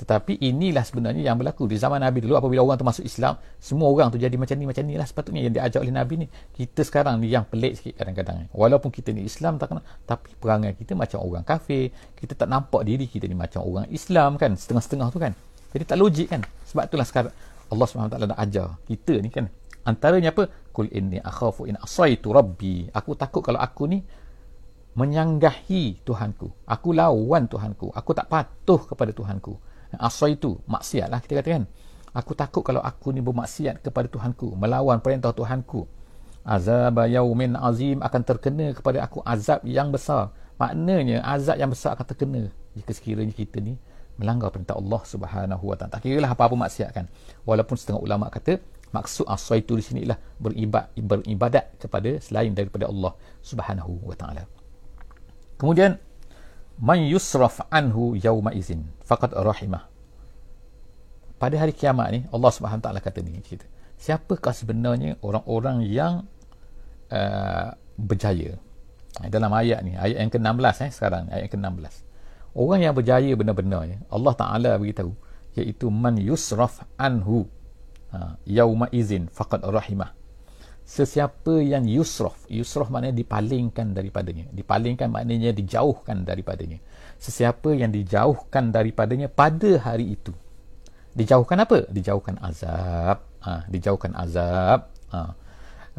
tetapi 0.01 0.41
inilah 0.41 0.81
sebenarnya 0.81 1.29
yang 1.29 1.37
berlaku 1.37 1.69
di 1.69 1.77
zaman 1.77 2.01
Nabi 2.01 2.25
dulu 2.25 2.41
apabila 2.41 2.65
orang 2.65 2.81
tu 2.81 2.89
masuk 2.89 3.05
Islam, 3.05 3.37
semua 3.61 3.93
orang 3.93 4.09
tu 4.09 4.17
jadi 4.17 4.33
macam 4.33 4.57
ni 4.57 4.65
macam 4.65 4.81
ni 4.89 4.97
lah 4.97 5.05
sepatutnya 5.05 5.45
yang 5.45 5.53
diajar 5.53 5.85
oleh 5.85 5.93
Nabi 5.93 6.25
ni. 6.25 6.27
Kita 6.57 6.81
sekarang 6.81 7.21
ni 7.21 7.29
yang 7.29 7.45
pelik 7.45 7.77
sikit 7.77 8.01
kadang-kadang. 8.01 8.49
Walaupun 8.57 8.89
kita 8.89 9.13
ni 9.13 9.29
Islam 9.29 9.61
tak 9.61 9.77
kena, 9.77 9.85
tapi 10.09 10.33
perangai 10.41 10.73
kita 10.73 10.97
macam 10.97 11.21
orang 11.21 11.45
kafir. 11.45 11.93
Kita 12.17 12.33
tak 12.33 12.49
nampak 12.49 12.81
diri 12.89 13.05
kita 13.13 13.29
ni 13.29 13.37
macam 13.37 13.61
orang 13.61 13.93
Islam 13.93 14.41
kan, 14.41 14.57
setengah-setengah 14.57 15.09
tu 15.13 15.21
kan. 15.21 15.37
Jadi 15.77 15.85
tak 15.85 15.97
logik 16.01 16.33
kan. 16.33 16.41
Sebab 16.65 16.89
itulah 16.89 17.05
sekarang 17.05 17.35
Allah 17.69 17.85
SWT 17.85 18.17
nak 18.25 18.41
ajar 18.41 18.69
kita 18.89 19.15
ni 19.21 19.29
kan. 19.29 19.53
Antaranya 19.85 20.33
apa? 20.33 20.49
Kul 20.73 20.89
inni 20.97 21.21
akhafu 21.21 21.69
in 21.69 21.77
asaitu 21.77 22.33
rabbi. 22.33 22.89
Aku 22.97 23.21
takut 23.21 23.45
kalau 23.45 23.61
aku 23.61 23.85
ni 23.85 24.01
menyanggahi 24.97 26.01
Tuhanku. 26.09 26.65
Aku 26.65 26.97
lawan 26.97 27.53
Tuhanku. 27.53 27.93
Aku 27.93 28.17
tak 28.17 28.33
patuh 28.33 28.81
kepada 28.89 29.13
Tuhanku 29.13 29.69
asal 29.99 30.35
itu 30.35 30.61
maksiat 30.69 31.09
lah 31.11 31.19
kita 31.19 31.43
katakan. 31.43 31.65
Aku 32.11 32.35
takut 32.35 32.67
kalau 32.67 32.83
aku 32.83 33.15
ni 33.15 33.23
bermaksiat 33.23 33.87
kepada 33.87 34.11
Tuhanku 34.11 34.59
melawan 34.59 34.99
perintah 34.99 35.31
Tuhanku. 35.31 35.87
Azab 36.43 37.07
yaumin 37.07 37.55
azim 37.55 38.03
akan 38.03 38.21
terkena 38.27 38.75
kepada 38.75 39.07
aku 39.07 39.23
azab 39.23 39.63
yang 39.63 39.95
besar. 39.95 40.35
Maknanya 40.59 41.23
azab 41.23 41.57
yang 41.57 41.71
besar 41.71 41.95
akan 41.95 42.07
terkena 42.07 42.43
jika 42.75 42.91
sekiranya 42.91 43.31
kita 43.31 43.63
ni 43.63 43.79
melanggar 44.19 44.51
perintah 44.51 44.75
Allah 44.77 45.01
Subhanahu 45.07 45.65
wa 45.65 45.77
taala. 45.79 45.97
Tak 45.97 46.05
kiralah 46.05 46.35
apa-apa 46.35 46.59
maksiat 46.59 46.91
kan. 46.91 47.07
Walaupun 47.47 47.79
setengah 47.79 48.03
ulama 48.03 48.27
kata 48.27 48.59
maksud 48.91 49.25
asal 49.31 49.63
itu 49.63 49.79
di 49.79 49.85
sini 49.87 50.03
lah 50.03 50.19
beribad, 50.43 50.91
beribadat 50.99 51.79
kepada 51.79 52.19
selain 52.19 52.51
daripada 52.51 52.91
Allah 52.91 53.15
Subhanahu 53.39 54.03
wa 54.03 54.17
taala. 54.19 54.45
Kemudian 55.57 55.95
man 56.81 57.05
yusraf 57.05 57.61
anhu 57.69 58.17
yauma 58.17 58.51
izin. 58.57 58.89
Faqad 59.05 59.37
rahimah. 59.37 59.87
Pada 61.41 61.57
hari 61.57 61.73
kiamat 61.73 62.09
ni 62.13 62.21
Allah 62.33 62.51
Subhanahu 62.53 62.85
taala 62.85 63.01
kata 63.01 63.25
ni 63.25 63.41
cerita. 63.45 63.65
Siapakah 64.01 64.53
sebenarnya 64.57 65.21
orang-orang 65.21 65.85
yang 65.85 66.25
uh, 67.13 67.77
berjaya? 68.01 68.57
Dalam 69.21 69.53
ayat 69.53 69.85
ni 69.85 69.99
ayat 69.99 70.23
yang 70.23 70.33
ke-16 70.33 70.77
eh 70.87 70.91
sekarang 70.95 71.29
ayat 71.29 71.51
yang 71.51 71.53
ke-16 71.53 71.95
orang 72.55 72.81
yang 72.83 72.95
berjaya 72.95 73.33
benar-benarnya 73.35 74.07
Allah 74.11 74.33
taala 74.35 74.71
beritahu 74.79 75.13
iaitu 75.59 75.91
man 75.91 76.19
yusraf 76.19 76.87
anhu 76.95 77.47
ha, 78.15 78.39
yauma 78.47 78.87
izin 78.95 79.27
faqad 79.31 79.67
rahimah 79.67 80.15
sesiapa 80.91 81.63
yang 81.63 81.87
yusraf 81.87 82.35
yusraf 82.51 82.91
maknanya 82.91 83.15
dipalingkan 83.23 83.95
daripadanya 83.95 84.51
dipalingkan 84.51 85.07
maknanya 85.07 85.55
dijauhkan 85.55 86.27
daripadanya 86.27 86.83
sesiapa 87.23 87.79
yang 87.79 87.95
dijauhkan 87.95 88.75
daripadanya 88.75 89.31
pada 89.31 89.79
hari 89.79 90.19
itu 90.19 90.35
dijauhkan 91.15 91.63
apa 91.63 91.87
dijauhkan 91.95 92.43
azab 92.43 93.23
ha, 93.39 93.63
dijauhkan 93.71 94.19
azab 94.19 94.91
ha. 95.15 95.39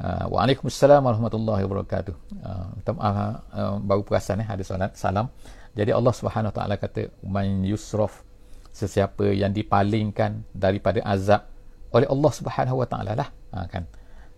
Uh, 0.02 0.26
Waalaikumsalam 0.34 1.04
warahmatullahi 1.04 1.68
wabarakatuh. 1.68 2.16
Uh, 2.42 2.74
uh, 2.96 3.76
baru 3.84 4.02
perasan 4.08 4.40
eh 4.40 4.48
ada 4.48 4.64
solat 4.64 4.96
salam. 4.96 5.28
Jadi 5.76 5.92
Allah 5.92 6.16
Subhanahu 6.16 6.56
taala 6.56 6.80
kata 6.80 7.12
man 7.28 7.62
yusraf 7.68 8.24
sesiapa 8.72 9.36
yang 9.36 9.52
dipalingkan 9.52 10.48
daripada 10.56 11.04
azab 11.04 11.44
oleh 11.92 12.08
Allah 12.08 12.32
Subhanahu 12.34 12.82
Wa 12.82 12.88
taala 12.88 13.12
lah. 13.20 13.30
Ha, 13.52 13.68
kan 13.68 13.84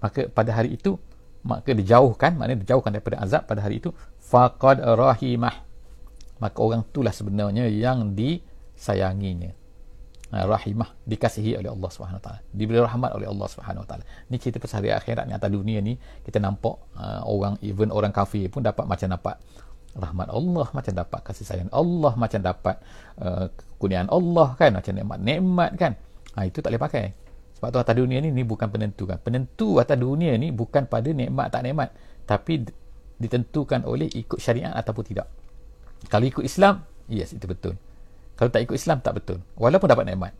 maka 0.03 0.27
pada 0.27 0.51
hari 0.51 0.75
itu 0.75 0.99
maka 1.43 1.71
dijauhkan 1.71 2.35
maknanya 2.35 2.63
dijauhkan 2.67 2.91
daripada 2.91 3.23
azab 3.23 3.47
pada 3.47 3.63
hari 3.63 3.79
itu 3.79 3.95
faqad 4.19 4.83
rahimah. 4.83 5.55
Maka 6.39 6.57
orang 6.59 6.83
itulah 6.83 7.15
sebenarnya 7.15 7.71
yang 7.71 8.11
disayanginya. 8.15 9.51
Ha, 10.33 10.49
rahimah 10.49 10.89
dikasihi 11.05 11.61
oleh 11.61 11.69
Allah 11.69 11.89
Subhanahu 11.93 12.17
taala. 12.17 12.41
Diberi 12.49 12.81
rahmat 12.81 13.13
oleh 13.13 13.29
Allah 13.29 13.47
Subhanahu 13.47 13.85
taala. 13.85 14.03
Ni 14.33 14.41
cerita 14.41 14.57
pasal 14.57 14.81
hari 14.81 14.91
akhirat 14.91 15.29
ni 15.29 15.33
atas 15.37 15.51
dunia 15.51 15.77
ni 15.77 15.93
kita 16.25 16.41
nampak 16.41 16.73
uh, 16.97 17.21
orang 17.23 17.61
even 17.61 17.93
orang 17.93 18.09
kafir 18.09 18.49
pun 18.49 18.65
dapat 18.65 18.89
macam 18.89 19.13
dapat 19.13 19.37
rahmat 19.93 20.27
Allah 20.33 20.67
macam 20.73 20.93
dapat 20.97 21.19
kasih 21.21 21.45
sayang 21.45 21.69
Allah 21.69 22.17
macam 22.17 22.41
dapat 22.41 22.81
uh, 23.21 23.45
kurniaan 23.77 24.09
Allah 24.09 24.57
kan 24.57 24.73
macam 24.73 24.91
nikmat-nikmat 24.97 25.71
kan. 25.77 25.93
Ha, 26.33 26.49
itu 26.49 26.65
tak 26.65 26.73
boleh 26.73 26.81
pakai 26.81 27.05
sebab 27.63 27.71
tu 27.71 27.79
atas 27.79 27.95
dunia 27.95 28.19
ni 28.19 28.27
ni 28.35 28.43
bukan 28.43 28.67
penentu 28.67 29.07
kan. 29.07 29.23
Penentu 29.23 29.79
atas 29.79 29.95
dunia 29.95 30.35
ni 30.35 30.51
bukan 30.51 30.83
pada 30.83 31.07
nikmat 31.15 31.47
tak 31.47 31.63
nikmat, 31.63 31.95
tapi 32.27 32.67
ditentukan 33.15 33.87
oleh 33.87 34.11
ikut 34.11 34.35
syariat 34.35 34.75
ataupun 34.75 35.03
tidak. 35.07 35.31
Kalau 36.11 36.27
ikut 36.27 36.43
Islam, 36.43 36.83
yes 37.07 37.31
itu 37.31 37.47
betul. 37.47 37.79
Kalau 38.35 38.51
tak 38.51 38.67
ikut 38.67 38.75
Islam 38.75 38.99
tak 38.99 39.15
betul. 39.15 39.39
Walaupun 39.55 39.87
dapat 39.87 40.11
nikmat. 40.11 40.35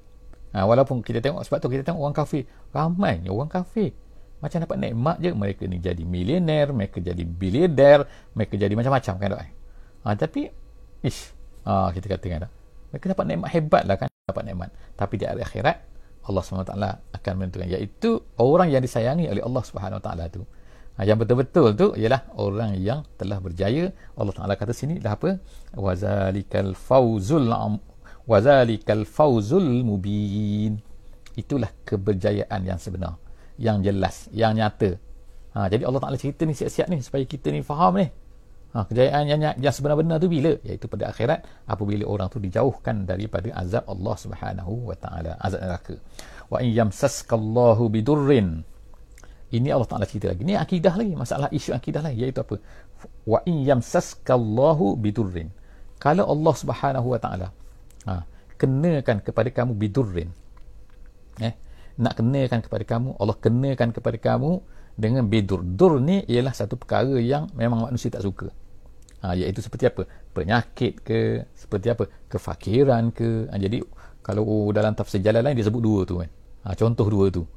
Ha, 0.51 0.67
walaupun 0.67 0.99
kita 0.99 1.23
tengok 1.23 1.47
sebab 1.47 1.63
tu 1.63 1.71
kita 1.71 1.87
tengok 1.87 2.03
orang 2.03 2.11
kafir, 2.11 2.43
ramai 2.75 3.23
orang 3.23 3.47
kafir. 3.47 3.95
Macam 4.43 4.59
dapat 4.59 4.83
nikmat 4.83 5.15
je 5.23 5.31
mereka 5.31 5.63
ni 5.63 5.79
jadi 5.79 6.03
milioner, 6.03 6.75
mereka 6.75 6.99
jadi 6.99 7.23
biliarder, 7.23 8.03
mereka 8.35 8.59
jadi 8.59 8.75
macam-macam 8.75 9.13
kan. 9.15 9.29
Ha, 10.03 10.19
tapi 10.19 10.51
ish, 10.99 11.31
ha, 11.63 11.87
kita 11.95 12.19
katakan 12.19 12.51
dah. 12.51 12.51
Mereka 12.91 13.15
dapat 13.15 13.25
nikmat 13.31 13.47
hebat 13.55 13.83
lah 13.87 13.95
kan 13.95 14.11
dapat 14.27 14.43
nikmat. 14.43 14.75
Tapi 14.99 15.13
di 15.15 15.23
akhirat 15.23 15.92
Allah 16.23 16.41
SWT 16.43 16.73
akan 17.19 17.33
menentukan. 17.35 17.67
Iaitu 17.67 18.23
orang 18.39 18.71
yang 18.71 18.79
disayangi 18.79 19.27
oleh 19.27 19.43
Allah 19.43 19.63
SWT 19.63 20.09
tu. 20.31 20.41
Ha, 20.93 21.09
yang 21.09 21.17
betul-betul 21.17 21.73
tu 21.73 21.87
ialah 21.97 22.29
orang 22.37 22.77
yang 22.77 23.01
telah 23.17 23.41
berjaya. 23.41 23.89
Allah 24.13 24.33
Taala 24.33 24.53
kata 24.53 24.71
sini 24.77 25.01
dah 25.01 25.17
apa? 25.17 25.41
Wazalikal 25.73 26.77
fauzul 26.77 27.49
wa 28.23 28.37
zalikal 28.39 29.03
fawzul 29.03 29.83
mubin. 29.83 30.77
Itulah 31.33 31.73
keberjayaan 31.83 32.61
yang 32.61 32.77
sebenar 32.77 33.17
yang 33.57 33.81
jelas 33.81 34.29
yang 34.33 34.53
nyata. 34.53 34.97
Ha, 35.53 35.69
jadi 35.69 35.85
Allah 35.85 36.01
Taala 36.01 36.17
cerita 36.17 36.45
ni 36.45 36.53
siap-siap 36.53 36.87
ni 36.89 37.01
supaya 37.01 37.25
kita 37.25 37.49
ni 37.53 37.61
faham 37.65 37.97
ni 37.97 38.09
ha, 38.73 38.83
kejayaan 38.89 39.23
yang, 39.29 39.41
yang 39.61 39.73
sebenar-benar 39.73 40.17
tu 40.17 40.27
bila? 40.27 40.57
Iaitu 40.65 40.89
pada 40.89 41.13
akhirat 41.13 41.45
apabila 41.69 42.03
orang 42.09 42.27
tu 42.33 42.41
dijauhkan 42.41 43.05
daripada 43.05 43.53
azab 43.53 43.85
Allah 43.85 44.15
Subhanahu 44.17 44.73
wa 44.89 44.95
taala 44.97 45.37
azab 45.37 45.61
neraka. 45.61 45.95
Wa 46.49 46.57
in 46.59 46.73
yamsaskallahu 46.73 47.87
bidurrin. 47.93 48.65
Ini 49.53 49.69
Allah 49.69 49.85
Taala 49.85 50.09
cerita 50.09 50.33
lagi. 50.33 50.41
Ni 50.41 50.57
akidah 50.57 50.97
lagi 50.97 51.13
masalah 51.13 51.45
isu 51.53 51.77
akidah 51.77 52.01
lagi 52.01 52.25
iaitu 52.25 52.41
apa? 52.41 52.57
Wa 53.21 53.45
in 53.45 53.61
yamsaskallahu 53.61 54.97
bidurrin. 54.97 55.53
Kalau 56.01 56.25
Allah 56.25 56.53
Subhanahu 56.57 57.07
wa 57.13 57.19
taala 57.21 57.47
ha, 58.09 58.25
kenakan 58.57 59.21
kepada 59.21 59.53
kamu 59.53 59.77
bidurrin 59.77 60.33
eh 61.41 61.53
nak 61.97 62.17
kenakan 62.17 62.59
kepada 62.65 62.83
kamu 62.85 63.09
Allah 63.21 63.37
kenakan 63.37 63.89
kepada 63.93 64.17
kamu 64.17 64.61
dengan 64.93 65.25
bidur. 65.25 65.61
Dur 65.61 65.97
ni 65.97 66.21
ialah 66.29 66.53
satu 66.53 66.77
perkara 66.77 67.17
yang 67.17 67.49
memang 67.57 67.85
manusia 67.85 68.13
tak 68.13 68.21
suka 68.25 68.53
ha, 69.23 69.33
iaitu 69.33 69.63
seperti 69.63 69.87
apa? 69.87 70.03
Penyakit 70.35 70.99
ke? 71.01 71.47
Seperti 71.55 71.87
apa? 71.89 72.03
Kefakiran 72.27 73.15
ke? 73.15 73.47
Ha, 73.47 73.55
jadi 73.55 73.79
kalau 74.19 74.69
dalam 74.75 74.91
tafsir 74.93 75.23
jalan 75.23 75.41
lain 75.41 75.55
dia 75.55 75.65
sebut 75.65 75.79
dua 75.79 76.03
tu 76.03 76.19
kan. 76.19 76.29
Ha, 76.67 76.75
contoh 76.75 77.07
dua 77.07 77.31
tu. 77.31 77.47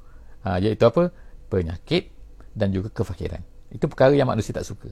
Ha, 0.46 0.62
iaitu 0.62 0.86
apa? 0.86 1.10
Penyakit 1.50 2.14
dan 2.54 2.70
juga 2.70 2.88
kefakiran. 2.94 3.42
Itu 3.74 3.90
perkara 3.90 4.14
yang 4.14 4.30
manusia 4.30 4.54
tak 4.54 4.64
suka. 4.64 4.88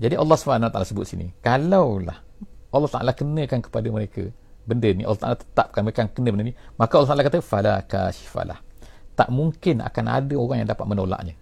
Jadi 0.00 0.16
Allah 0.16 0.36
SWT 0.40 0.76
sebut 0.88 1.04
sini 1.04 1.28
kalaulah 1.44 2.24
Allah 2.72 2.88
Ta'ala 2.88 3.12
kenakan 3.12 3.60
kepada 3.60 3.84
mereka 3.92 4.32
benda 4.64 4.88
ni 4.96 5.04
Allah 5.04 5.20
Ta'ala 5.20 5.36
tetapkan 5.36 5.84
mereka 5.84 6.08
kena 6.08 6.32
benda 6.32 6.44
ni 6.48 6.54
maka 6.80 6.96
Allah 6.96 7.10
Ta'ala 7.12 7.24
kata 7.26 7.38
fala 7.44 7.84
kashifalah. 7.84 8.64
Tak 9.12 9.28
mungkin 9.28 9.84
akan 9.84 10.04
ada 10.08 10.34
orang 10.40 10.64
yang 10.64 10.68
dapat 10.72 10.86
menolaknya. 10.88 11.36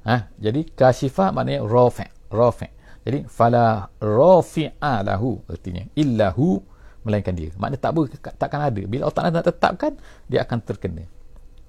Ha? 0.00 0.32
jadi 0.40 0.64
kashifah 0.64 1.28
maknanya 1.28 1.60
rafi' 1.60 2.08
rafi' 2.32 2.72
jadi 3.00 3.24
fala 3.26 3.88
rafi'a 3.96 5.00
lahu 5.00 5.40
artinya 5.48 5.88
illahu 5.96 6.60
melainkan 7.00 7.32
dia. 7.32 7.48
Maknanya 7.56 7.80
tak 7.80 7.92
boleh 7.96 8.08
takkan 8.36 8.60
ada. 8.60 8.82
Bila 8.84 9.08
Allah 9.08 9.16
Ta'ala 9.16 9.30
nak 9.32 9.46
tetapkan 9.48 9.92
dia 10.28 10.44
akan 10.44 10.58
terkena. 10.60 11.04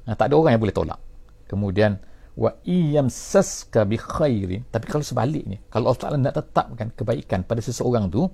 Ha? 0.09 0.17
tak 0.17 0.27
ada 0.27 0.35
orang 0.35 0.57
yang 0.59 0.63
boleh 0.63 0.75
tolak. 0.75 0.99
Kemudian 1.47 2.01
wa 2.35 2.51
iyam 2.67 3.07
saska 3.07 3.87
bi 3.87 3.95
khairin. 3.95 4.67
Tapi 4.67 4.85
kalau 4.91 5.05
sebaliknya 5.07 5.63
kalau 5.71 5.91
Allah 5.91 6.01
Ta'ala 6.03 6.17
nak 6.19 6.35
tetapkan 6.35 6.91
kebaikan 6.91 7.47
pada 7.47 7.63
seseorang 7.63 8.11
tu 8.11 8.27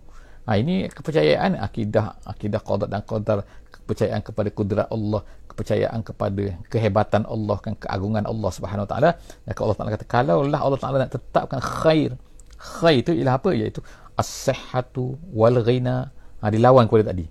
Ha, 0.48 0.56
ini 0.56 0.88
kepercayaan 0.88 1.60
akidah 1.60 2.24
akidah 2.24 2.64
qada 2.64 2.88
dan 2.88 3.04
qadar 3.04 3.44
kepercayaan 3.68 4.24
kepada 4.24 4.48
kudrat 4.48 4.88
Allah 4.88 5.20
kepercayaan 5.44 6.00
kepada 6.08 6.56
kehebatan 6.72 7.28
Allah 7.28 7.60
kan 7.60 7.76
keagungan 7.76 8.24
Allah 8.24 8.48
Subhanahu 8.56 8.88
Wa 8.88 8.90
Taala. 8.96 9.10
Dan 9.44 9.52
Allah 9.60 9.76
Taala 9.76 9.92
kata 9.92 10.08
kalau 10.08 10.48
lah 10.48 10.64
Allah 10.64 10.80
Taala 10.80 11.04
nak 11.04 11.12
tetapkan 11.12 11.60
khair 11.60 12.16
khair 12.58 13.06
itu 13.06 13.14
ialah 13.14 13.38
apa 13.38 13.54
iaitu 13.54 13.80
as-sihhatu 14.18 15.18
wal 15.32 15.62
ghina 15.62 16.10
ha, 16.42 16.50
dilawan 16.50 16.90
kepada 16.90 17.14
tadi 17.14 17.30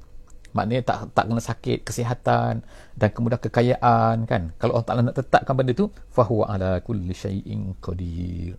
maknanya 0.54 0.82
tak 0.88 1.12
tak 1.12 1.28
kena 1.28 1.42
sakit 1.42 1.78
kesihatan 1.84 2.64
dan 2.96 3.08
kemudian 3.12 3.36
kekayaan 3.36 4.24
kan 4.24 4.56
kalau 4.56 4.80
Allah 4.80 4.88
Taala 4.88 5.02
nak 5.04 5.16
tetapkan 5.20 5.52
benda 5.52 5.76
tu 5.76 5.92
fahuwa 6.08 6.48
ala 6.48 6.80
kulli 6.80 7.12
syai'in 7.12 7.76
qadir 7.84 8.56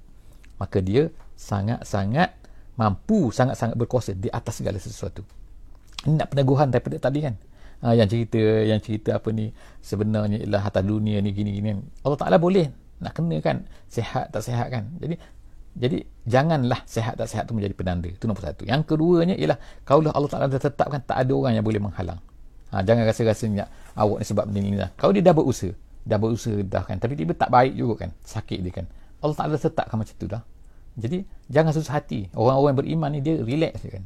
maka 0.62 0.78
dia 0.82 1.10
sangat-sangat 1.38 2.34
mampu 2.78 3.34
sangat-sangat 3.34 3.78
berkuasa 3.78 4.14
di 4.14 4.30
atas 4.30 4.62
segala 4.62 4.78
sesuatu. 4.78 5.26
Ini 6.06 6.22
nak 6.22 6.30
peneguhan 6.34 6.70
daripada 6.70 6.98
tadi 7.02 7.26
kan. 7.26 7.36
Ha, 7.78 7.94
yang 7.94 8.10
cerita 8.10 8.42
yang 8.42 8.82
cerita 8.82 9.22
apa 9.22 9.30
ni 9.30 9.54
sebenarnya 9.86 10.42
ialah 10.42 10.62
harta 10.66 10.82
dunia 10.82 11.22
ni 11.22 11.30
gini 11.34 11.58
gini. 11.58 11.78
Allah 12.06 12.18
Taala 12.18 12.38
boleh 12.42 12.70
nak 12.98 13.14
kena 13.14 13.38
kan 13.42 13.66
sihat 13.90 14.34
tak 14.34 14.42
sihat 14.46 14.70
kan. 14.74 14.94
Jadi 14.98 15.18
jadi 15.78 16.02
janganlah 16.26 16.82
sihat 16.90 17.22
tak 17.22 17.30
sihat 17.30 17.46
tu 17.46 17.54
menjadi 17.54 17.78
penanda. 17.78 18.10
Itu 18.10 18.26
nombor 18.26 18.42
satu. 18.42 18.66
Yang 18.66 18.90
keduanya 18.90 19.38
ialah 19.38 19.62
kalau 19.86 20.10
Allah 20.10 20.30
Taala 20.30 20.50
dah 20.50 20.58
tetapkan 20.58 20.98
tak 21.06 21.22
ada 21.22 21.32
orang 21.38 21.54
yang 21.54 21.66
boleh 21.66 21.78
menghalang. 21.78 22.18
Ha, 22.74 22.82
jangan 22.82 23.06
rasa-rasanya 23.06 23.70
awak 23.94 24.20
ni 24.20 24.26
sebab 24.26 24.46
ni 24.50 24.60
ni 24.60 24.76
lah. 24.76 24.90
Kalau 24.98 25.14
dia 25.14 25.22
dah 25.22 25.38
berusaha, 25.38 25.72
dah 26.04 26.18
berusaha 26.18 26.66
dah 26.66 26.82
kan. 26.82 26.98
Tapi 26.98 27.14
tiba 27.14 27.38
tak 27.38 27.54
baik 27.54 27.78
juga 27.78 27.94
kan. 28.04 28.10
Sakit 28.26 28.60
dia 28.66 28.74
kan. 28.74 28.86
Allah 29.22 29.38
Taala 29.38 29.56
tetapkan 29.62 29.98
macam 30.02 30.16
tu 30.18 30.26
dah. 30.26 30.42
Jadi 30.98 31.22
jangan 31.46 31.72
susah 31.78 32.02
hati. 32.02 32.26
Orang-orang 32.34 32.74
yang 32.74 32.80
beriman 32.82 33.10
ni 33.14 33.20
dia 33.22 33.36
relax 33.38 33.86
je 33.86 33.90
kan. 33.94 34.04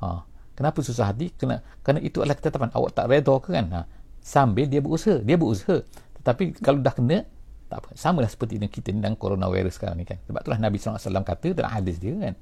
Ha. 0.00 0.24
Kenapa 0.56 0.80
susah 0.80 1.12
hati? 1.12 1.36
Kena, 1.36 1.60
kerana 1.84 2.00
itu 2.00 2.24
adalah 2.24 2.40
ketetapan. 2.40 2.72
Awak 2.72 2.90
tak 2.96 3.06
redha 3.12 3.34
ke 3.44 3.48
kan? 3.52 3.66
Ha. 3.76 3.80
Sambil 4.24 4.72
dia 4.72 4.80
berusaha. 4.80 5.20
Dia 5.20 5.36
berusaha. 5.36 5.84
Tetapi 6.20 6.64
kalau 6.64 6.80
dah 6.80 6.96
kena, 6.96 7.28
tak 7.70 7.86
apa. 7.86 7.90
Sama 7.94 8.18
lah 8.20 8.30
seperti 8.30 8.58
dengan 8.58 8.74
kita 8.74 8.90
ni 8.90 8.98
dan 8.98 9.14
coronavirus 9.14 9.78
sekarang 9.78 10.02
ni 10.02 10.04
kan. 10.04 10.18
Sebab 10.26 10.42
itulah 10.42 10.58
Nabi 10.58 10.76
SAW 10.82 11.22
kata 11.22 11.48
dalam 11.54 11.70
hadis 11.70 12.02
dia 12.02 12.18
kan. 12.18 12.34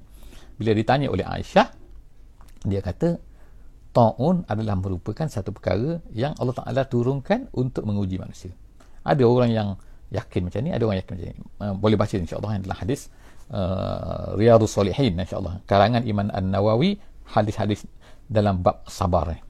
Bila 0.56 0.72
ditanya 0.72 1.12
oleh 1.12 1.22
Aisyah, 1.22 1.68
dia 2.64 2.80
kata, 2.80 3.20
Ta'un 3.92 4.42
adalah 4.48 4.74
merupakan 4.74 5.28
satu 5.28 5.52
perkara 5.52 6.00
yang 6.16 6.32
Allah 6.40 6.56
Ta'ala 6.56 6.82
turunkan 6.88 7.52
untuk 7.52 7.84
menguji 7.84 8.16
manusia. 8.18 8.50
Ada 9.06 9.22
orang 9.22 9.52
yang 9.52 9.68
yakin 10.10 10.48
macam 10.48 10.60
ni, 10.64 10.70
ada 10.72 10.82
orang 10.82 10.98
yakin 11.04 11.12
macam 11.14 11.26
ni. 11.28 11.44
Uh, 11.60 11.74
boleh 11.76 11.96
baca 12.00 12.14
insyaAllah 12.16 12.58
dalam 12.64 12.78
hadis 12.80 13.12
uh, 13.52 14.36
Riyadus 14.36 14.72
Salihin 14.76 15.16
insyaAllah 15.16 15.64
karangan 15.64 16.04
Iman 16.04 16.28
An-Nawawi 16.32 17.00
hadis-hadis 17.28 17.84
dalam 18.28 18.60
bab 18.60 18.84
sabar 18.88 19.40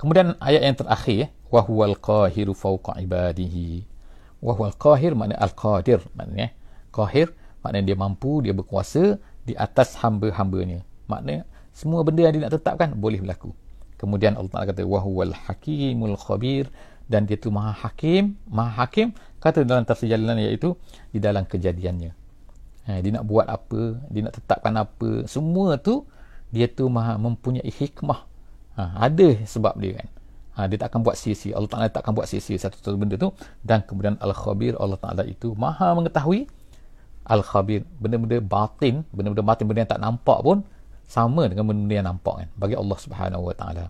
kemudian 0.00 0.36
ayat 0.40 0.62
yang 0.64 0.76
terakhir 0.76 1.32
wahuwal 1.52 1.96
qahiru 2.00 2.56
fawqa 2.56 3.00
ibadihi 3.04 3.84
wahuwal 4.44 4.76
qahir 4.76 5.16
makna 5.16 5.40
al-qadir 5.40 6.04
maknanya 6.12 6.52
qahir 6.92 7.32
maknanya 7.64 7.84
dia 7.88 7.96
mampu 7.96 8.44
dia 8.44 8.52
berkuasa 8.52 9.16
di 9.48 9.56
atas 9.56 9.96
hamba-hambanya 10.04 10.84
maknanya 11.08 11.48
semua 11.72 12.04
benda 12.04 12.28
yang 12.28 12.32
dia 12.36 12.42
nak 12.44 12.54
tetapkan 12.60 12.92
boleh 12.92 13.24
berlaku 13.24 13.56
kemudian 13.96 14.36
Allah 14.36 14.52
Ta'ala 14.52 14.66
kata 14.68 14.84
wahuwal 14.84 15.32
hakimul 15.32 16.20
khabir 16.20 16.68
dan 17.08 17.24
dia 17.24 17.40
tu 17.40 17.48
maha 17.48 17.72
hakim 17.72 18.36
maha 18.44 18.84
hakim 18.84 19.16
kata 19.40 19.64
dalam 19.64 19.88
tafsir 19.88 20.12
jalanan 20.12 20.44
iaitu 20.44 20.76
di 21.08 21.18
dalam 21.24 21.48
kejadiannya 21.48 22.12
Ha, 22.84 23.00
dia 23.00 23.16
nak 23.16 23.24
buat 23.24 23.48
apa, 23.48 23.96
dia 24.12 24.20
nak 24.20 24.36
tetapkan 24.36 24.76
apa, 24.76 25.24
semua 25.24 25.80
tu 25.80 26.04
dia 26.52 26.68
tu 26.68 26.84
maha 26.92 27.16
mempunyai 27.16 27.64
hikmah. 27.64 28.28
Ha, 28.76 29.08
ada 29.08 29.40
sebab 29.48 29.80
dia 29.80 30.04
kan. 30.04 30.08
Ha, 30.54 30.70
dia 30.70 30.78
tak 30.78 30.94
akan 30.94 31.00
buat 31.02 31.18
sia-sia. 31.18 31.58
Allah 31.58 31.70
Ta'ala 31.70 31.86
tak 31.90 32.06
akan 32.06 32.12
buat 32.14 32.26
sia-sia 32.30 32.54
satu-satu 32.58 32.94
benda 32.94 33.18
tu. 33.18 33.34
Dan 33.62 33.82
kemudian 33.82 34.14
Al-Khabir, 34.22 34.78
Allah 34.78 34.98
Ta'ala 34.98 35.22
itu 35.26 35.52
maha 35.58 35.94
mengetahui 35.98 36.46
Al-Khabir. 37.26 37.82
Benda-benda 37.98 38.38
batin, 38.38 39.02
benda-benda 39.10 39.42
batin, 39.42 39.64
benda 39.66 39.80
yang 39.82 39.92
tak 39.92 40.02
nampak 40.02 40.38
pun 40.46 40.62
sama 41.04 41.50
dengan 41.50 41.66
benda 41.66 41.90
yang 41.90 42.06
nampak 42.06 42.46
kan. 42.46 42.48
Bagi 42.54 42.74
Allah 42.78 42.98
Subhanahu 43.02 43.42
Wa 43.50 43.54
Ta'ala. 43.58 43.84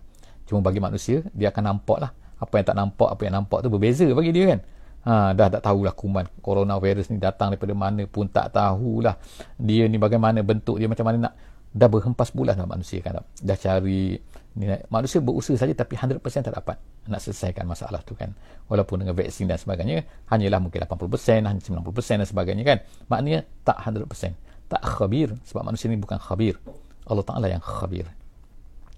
Cuma 0.49 0.65
bagi 0.65 0.81
manusia, 0.81 1.21
dia 1.37 1.53
akan 1.53 1.63
nampak 1.77 1.97
lah. 2.01 2.11
Apa 2.41 2.59
yang 2.59 2.65
tak 2.67 2.77
nampak, 2.77 3.09
apa 3.13 3.21
yang 3.23 3.35
nampak 3.39 3.63
tu 3.63 3.69
berbeza 3.71 4.05
bagi 4.11 4.33
dia 4.35 4.45
kan 4.51 4.59
ha, 5.05 5.31
dah 5.31 5.47
tak 5.47 5.61
tahulah 5.63 5.93
kuman 5.93 6.25
coronavirus 6.41 7.13
ni 7.13 7.21
datang 7.21 7.53
daripada 7.53 7.71
mana 7.77 8.03
pun 8.09 8.25
tak 8.27 8.51
tahulah 8.51 9.15
dia 9.61 9.85
ni 9.85 10.01
bagaimana 10.01 10.41
bentuk 10.41 10.81
dia 10.81 10.89
macam 10.89 11.05
mana 11.05 11.29
nak 11.29 11.33
dah 11.71 11.87
berhempas 11.87 12.33
bulan 12.33 12.57
dah 12.57 12.67
manusia 12.67 12.99
kan 13.05 13.21
dah 13.21 13.57
cari 13.57 14.17
ni, 14.55 14.71
manusia 14.89 15.19
berusaha 15.19 15.59
saja 15.59 15.75
tapi 15.75 15.99
100% 15.99 16.19
tak 16.19 16.55
dapat 16.55 16.79
nak 17.05 17.19
selesaikan 17.21 17.67
masalah 17.67 18.01
tu 18.01 18.15
kan. 18.15 18.31
Walaupun 18.71 19.03
dengan 19.03 19.13
vaksin 19.13 19.45
dan 19.45 19.59
sebagainya 19.59 20.07
hanyalah 20.31 20.59
mungkin 20.63 20.81
80% 20.83 21.45
hanya 21.45 21.59
90% 21.61 22.21
dan 22.23 22.27
sebagainya 22.27 22.63
kan. 22.63 22.77
Maknanya 23.11 23.43
tak 23.67 23.77
100% 23.83 24.45
tak 24.65 24.81
khabir 24.81 25.29
sebab 25.45 25.61
manusia 25.61 25.87
ni 25.91 25.99
bukan 25.99 26.17
khabir. 26.17 26.57
Allah 27.05 27.21
Ta'ala 27.21 27.45
yang 27.45 27.61
khabir. 27.61 28.09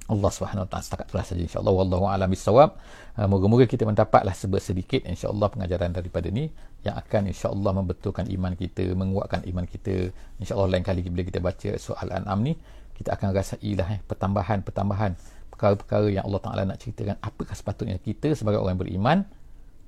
Allah 0.07 0.31
Subhanahu 0.31 0.63
Wa 0.63 0.69
Taala 0.71 0.83
setakat 0.87 1.05
itulah 1.11 1.25
saja 1.27 1.41
insyaallah. 1.43 1.73
Wallahu 1.75 2.07
alam 2.07 2.31
bisawab 2.31 2.79
uh, 3.19 3.27
moga-moga 3.27 3.67
kita 3.67 3.83
mendapatlah 3.83 4.31
sedikit 4.63 5.03
insyaallah 5.03 5.51
pengajaran 5.51 5.91
daripada 5.91 6.31
ni 6.31 6.47
yang 6.87 6.95
akan 6.95 7.35
insyaallah 7.35 7.75
membetulkan 7.83 8.31
iman 8.31 8.55
kita 8.55 8.87
menguatkan 8.95 9.43
iman 9.51 9.67
kita. 9.67 10.15
Insyaallah 10.39 10.79
lain 10.79 10.85
kali 10.87 11.03
bila 11.11 11.27
kita 11.27 11.43
baca 11.43 11.75
soal 11.75 12.07
an'am 12.15 12.39
ni 12.39 12.55
kita 12.95 13.19
akan 13.19 13.35
rasailah 13.35 13.87
eh 13.93 13.99
pertambahan-pertambahan 14.07 15.11
perkara-perkara 15.57 16.13
yang 16.13 16.29
Allah 16.29 16.41
Ta'ala 16.45 16.61
nak 16.69 16.77
ceritakan. 16.77 17.17
Apakah 17.17 17.57
sepatutnya 17.57 17.97
kita 17.97 18.37
sebagai 18.37 18.61
orang 18.61 18.77
beriman 18.77 19.25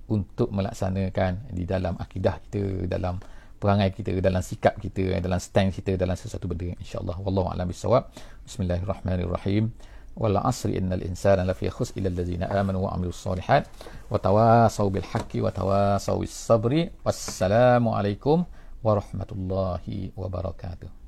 untuk 0.10 0.50
melaksanakan 0.50 1.54
di 1.54 1.70
dalam 1.70 1.94
akidah 2.02 2.42
kita 2.50 2.90
dalam 2.90 3.22
perangai 3.62 3.94
kita 3.94 4.18
dalam 4.18 4.42
sikap 4.42 4.82
kita 4.82 5.14
eh, 5.14 5.22
dalam 5.22 5.38
stand 5.38 5.70
kita 5.70 5.94
dalam 5.94 6.18
sesuatu 6.18 6.50
benda 6.50 6.74
insyaAllah. 6.82 7.22
Wallahu 7.22 7.54
a'lam 7.54 7.70
bisawab 7.70 8.10
Bismillahirrahmanirrahim. 8.50 9.70
Wal 10.18 10.36
asri 10.42 10.76
innal 10.82 11.06
insana 11.06 11.46
lafi 11.46 11.70
khus 11.70 11.94
ila 11.96 12.10
allazina 12.10 12.50
amanu 12.50 12.90
wa 12.90 12.98
amilu 12.98 13.14
salihat 13.14 13.70
wa 14.10 14.18
tawasaw 14.18 14.90
bil 14.90 15.06
haqqi 15.06 15.40
wa 15.40 15.54
tawasaw 15.54 16.18
bis 16.18 16.34
sabri. 16.34 16.90
Wassalamu 17.06 17.94
alaikum 17.94 18.44
warahmatullahi 18.82 20.18
wabarakatuh. 20.18 20.99